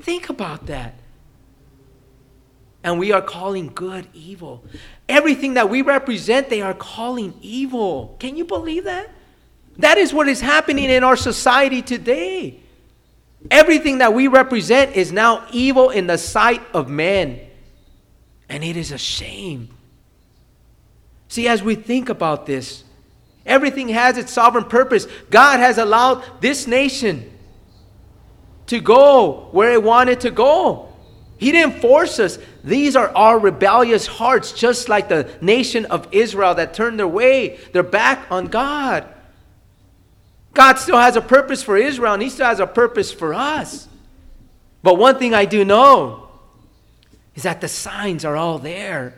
[0.00, 0.94] Think about that.
[2.84, 4.64] And we are calling good evil.
[5.08, 8.14] Everything that we represent, they are calling evil.
[8.20, 9.10] Can you believe that?
[9.78, 12.60] That is what is happening in our society today.
[13.50, 17.40] Everything that we represent is now evil in the sight of men.
[18.48, 19.70] And it is a shame.
[21.28, 22.84] See, as we think about this,
[23.44, 25.06] everything has its sovereign purpose.
[25.30, 27.32] God has allowed this nation
[28.66, 30.88] to go where it wanted to go.
[31.38, 32.38] He didn't force us.
[32.64, 37.58] These are our rebellious hearts, just like the nation of Israel that turned their way,
[37.72, 39.06] their back on God.
[40.54, 43.86] God still has a purpose for Israel, and He still has a purpose for us.
[44.82, 46.25] But one thing I do know
[47.36, 49.14] is that the signs are all there.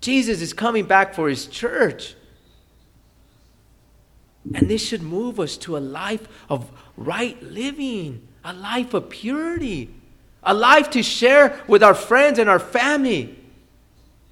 [0.00, 2.14] Jesus is coming back for His church.
[4.54, 9.90] And this should move us to a life of right living, a life of purity,
[10.42, 13.38] a life to share with our friends and our family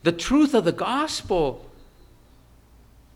[0.02, 1.70] the truth of the gospel.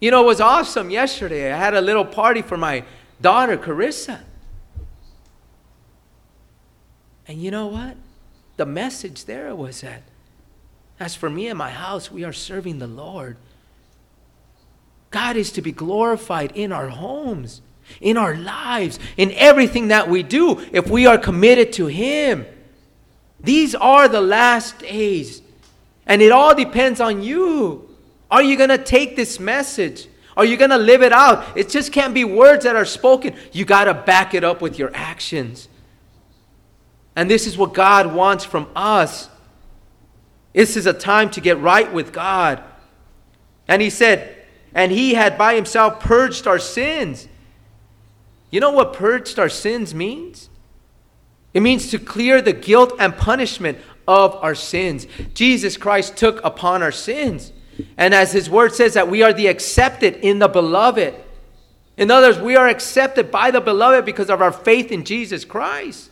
[0.01, 1.53] You know, it was awesome yesterday.
[1.53, 2.85] I had a little party for my
[3.21, 4.21] daughter, Carissa.
[7.27, 7.97] And you know what?
[8.57, 10.03] The message there was that,
[11.01, 13.37] as for me and my house, we are serving the Lord.
[15.11, 17.63] God is to be glorified in our homes,
[18.01, 22.47] in our lives, in everything that we do if we are committed to Him.
[23.41, 25.43] These are the last days,
[26.07, 27.89] and it all depends on you.
[28.31, 30.09] Are you going to take this message?
[30.37, 31.57] Are you going to live it out?
[31.57, 33.37] It just can't be words that are spoken.
[33.53, 35.69] You got to back it up with your actions.
[37.17, 39.29] And this is what God wants from us.
[40.53, 42.63] This is a time to get right with God.
[43.69, 47.29] And he said, and he had by himself purged our sins.
[48.51, 50.49] You know what purged our sins means?
[51.53, 55.07] It means to clear the guilt and punishment of our sins.
[55.35, 57.53] Jesus Christ took upon our sins.
[57.97, 61.15] And as his word says, that we are the accepted in the beloved.
[61.97, 65.45] In other words, we are accepted by the beloved because of our faith in Jesus
[65.45, 66.11] Christ.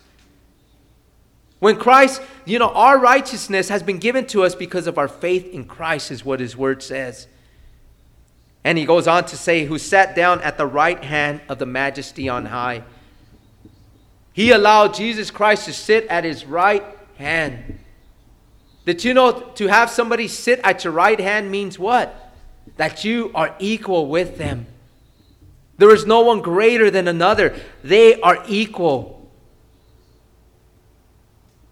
[1.62, 5.46] When Christ, you know, our righteousness has been given to us because of our faith
[5.46, 7.28] in Christ, is what his word says.
[8.64, 11.66] And he goes on to say, who sat down at the right hand of the
[11.66, 12.82] majesty on high.
[14.32, 16.82] He allowed Jesus Christ to sit at his right
[17.16, 17.78] hand.
[18.84, 22.34] Did you know to have somebody sit at your right hand means what?
[22.76, 24.66] That you are equal with them.
[25.78, 27.54] There is no one greater than another,
[27.84, 29.21] they are equal.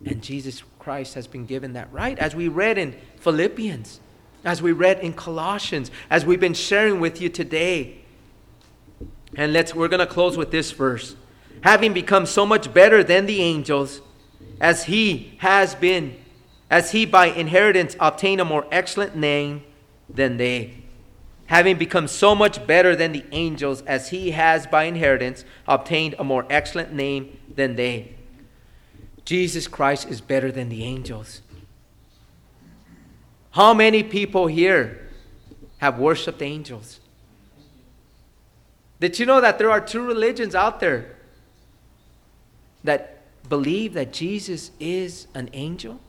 [0.05, 4.01] And Jesus Christ has been given that right, as we read in Philippians,
[4.44, 7.98] as we read in Colossians, as we've been sharing with you today.
[9.36, 11.16] And let's we're going to close with this verse.
[11.62, 14.01] Having become so much better than the angels,
[14.61, 16.16] as he has been
[16.70, 19.62] as he by inheritance obtained a more excellent name
[20.09, 20.72] than they,
[21.46, 26.24] having become so much better than the angels, as he has by inheritance obtained a
[26.24, 28.14] more excellent name than they.
[29.24, 31.42] Jesus Christ is better than the angels.
[33.52, 35.08] How many people here
[35.78, 37.00] have worshiped angels?
[39.00, 41.16] Did you know that there are two religions out there
[42.84, 43.18] that
[43.48, 46.00] believe that Jesus is an angel?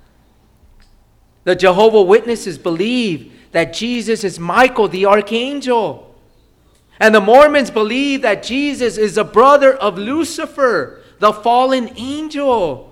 [1.43, 6.15] The Jehovah Witnesses believe that Jesus is Michael the archangel.
[6.99, 12.90] And the Mormons believe that Jesus is a brother of Lucifer, the fallen angel.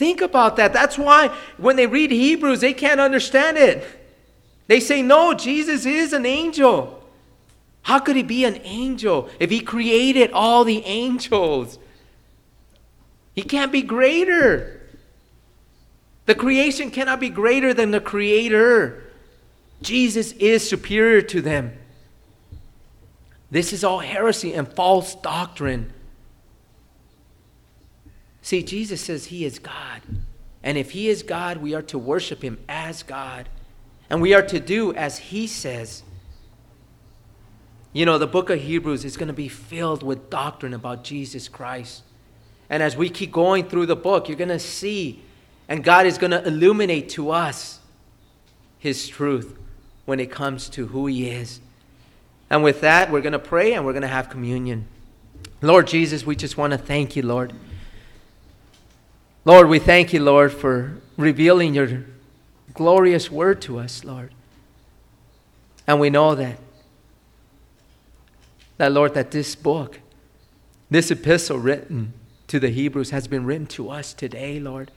[0.00, 0.72] Think about that.
[0.72, 1.28] That's why
[1.58, 3.86] when they read Hebrews, they can't understand it.
[4.66, 7.04] They say, no, Jesus is an angel.
[7.82, 11.78] How could he be an angel if he created all the angels?
[13.34, 14.80] He can't be greater.
[16.24, 19.04] The creation cannot be greater than the Creator.
[19.82, 21.74] Jesus is superior to them.
[23.50, 25.92] This is all heresy and false doctrine.
[28.42, 30.02] See, Jesus says He is God.
[30.62, 33.48] And if He is God, we are to worship Him as God.
[34.08, 36.02] And we are to do as He says.
[37.92, 41.48] You know, the book of Hebrews is going to be filled with doctrine about Jesus
[41.48, 42.02] Christ.
[42.68, 45.22] And as we keep going through the book, you're going to see,
[45.68, 47.80] and God is going to illuminate to us
[48.78, 49.58] His truth
[50.04, 51.60] when it comes to who He is.
[52.48, 54.86] And with that, we're going to pray and we're going to have communion.
[55.62, 57.52] Lord Jesus, we just want to thank you, Lord.
[59.44, 62.04] Lord, we thank you, Lord, for revealing your
[62.74, 64.32] glorious word to us, Lord.
[65.86, 66.58] And we know that,
[68.76, 70.00] that, Lord, that this book,
[70.90, 72.12] this epistle written
[72.48, 74.90] to the Hebrews has been written to us today, Lord.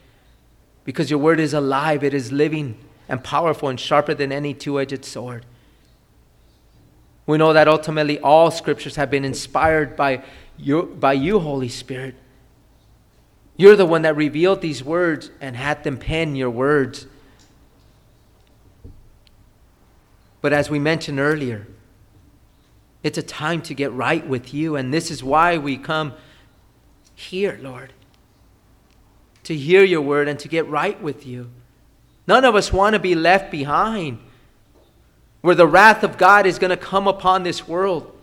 [0.84, 2.78] Because your word is alive, it is living
[3.08, 5.46] and powerful and sharper than any two edged sword.
[7.26, 10.24] We know that ultimately all scriptures have been inspired by
[10.58, 12.16] you, by you, Holy Spirit.
[13.56, 17.06] You're the one that revealed these words and had them pen your words.
[20.42, 21.68] But as we mentioned earlier,
[23.04, 26.14] it's a time to get right with you, and this is why we come
[27.16, 27.94] here, Lord,
[29.44, 31.50] to hear your word and to get right with you.
[32.28, 34.20] None of us want to be left behind
[35.42, 38.18] where the wrath of God is going to come upon this world,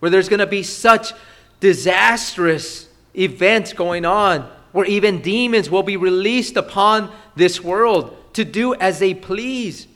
[0.00, 1.12] where there's going to be such
[1.60, 2.83] disastrous
[3.16, 8.98] events going on, where even demons will be released upon this world to do as
[8.98, 9.86] they please,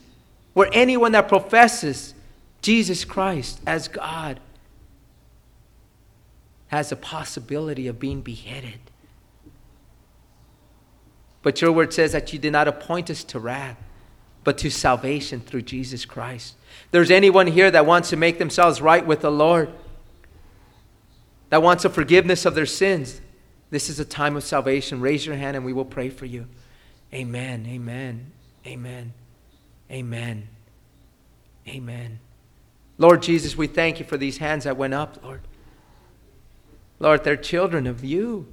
[0.53, 2.13] where anyone that professes
[2.61, 4.39] Jesus Christ as God
[6.67, 8.79] has a possibility of being beheaded.
[11.41, 13.77] But your word says that you did not appoint us to wrath,
[14.43, 16.55] but to salvation through Jesus Christ.
[16.91, 19.71] There's anyone here that wants to make themselves right with the Lord,
[21.49, 23.21] that wants a forgiveness of their sins.
[23.69, 25.01] This is a time of salvation.
[25.01, 26.47] Raise your hand and we will pray for you.
[27.13, 27.65] Amen.
[27.67, 28.31] Amen.
[28.65, 29.13] Amen.
[29.91, 30.47] Amen.
[31.67, 32.19] Amen.
[32.97, 35.41] Lord Jesus, we thank you for these hands that went up, Lord.
[36.99, 38.47] Lord, they're children of you.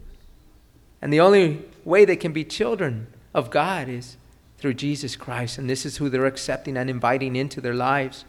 [1.03, 4.17] And the only way they can be children of God is
[4.59, 5.59] through Jesus Christ.
[5.59, 8.25] And this is who they're accepting and inviting into their lives.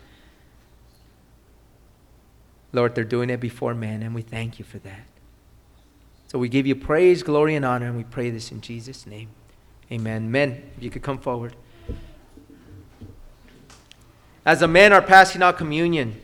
[2.77, 5.07] Lord, they're doing it before men, and we thank you for that.
[6.27, 9.29] So we give you praise, glory, and honor, and we pray this in Jesus' name.
[9.91, 10.29] Amen.
[10.31, 11.55] Men, if you could come forward.
[14.45, 16.21] As the men are passing out communion,